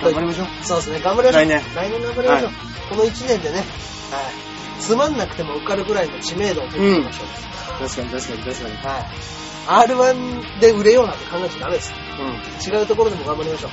[0.04, 0.48] 頑張りましょう。
[0.64, 1.44] そうですね、頑張りましょう。
[1.44, 2.48] 来年来年頑張りましょう。
[2.48, 2.54] は
[2.90, 3.66] この1年でね、はい。
[4.80, 7.88] つまんなくても受かるぐらいの知名度を取っていきましょう。
[7.88, 8.78] 確かに確かに確かに。
[8.78, 9.06] はい。
[9.68, 11.94] R1 で売れようなんて考えちゃダメです。
[12.20, 12.80] うん。
[12.80, 13.72] 違うところでも頑張りましょう。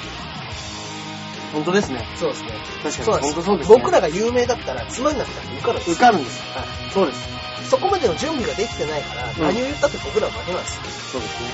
[1.53, 2.07] 本当ですね。
[2.17, 2.51] そうですね。
[2.83, 2.93] 確かに。
[2.93, 3.21] そう。
[3.21, 3.77] 本当そうですね。
[3.77, 5.91] 僕らが有名だったらつまんなくても受かるんです。
[5.93, 6.43] 受かるんです。
[6.57, 6.67] はい。
[6.93, 7.71] そうです。
[7.71, 10.81] そこまでの準備ができてないから、うん何を言ったって僕らは負けます。
[11.13, 11.49] そうですね。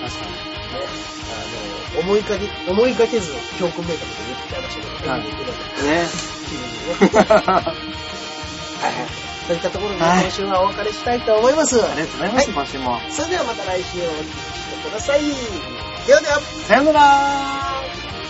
[0.00, 0.32] 確かに。
[0.32, 0.88] ね。
[1.94, 6.08] あの、思いかけ、思いがけず教訓めいたこと言っちゃいましたけど、はいね。
[6.48, 7.20] 気分にね。
[7.20, 7.74] は
[8.88, 9.21] いはい。
[9.52, 11.76] といったところで、はい今週はお別れしたいと思います。
[11.84, 13.00] ありがとうございます、今週も。
[13.10, 15.20] それではまた来週お聞きしてください。
[16.06, 16.40] ではでは。
[16.40, 18.21] さよなら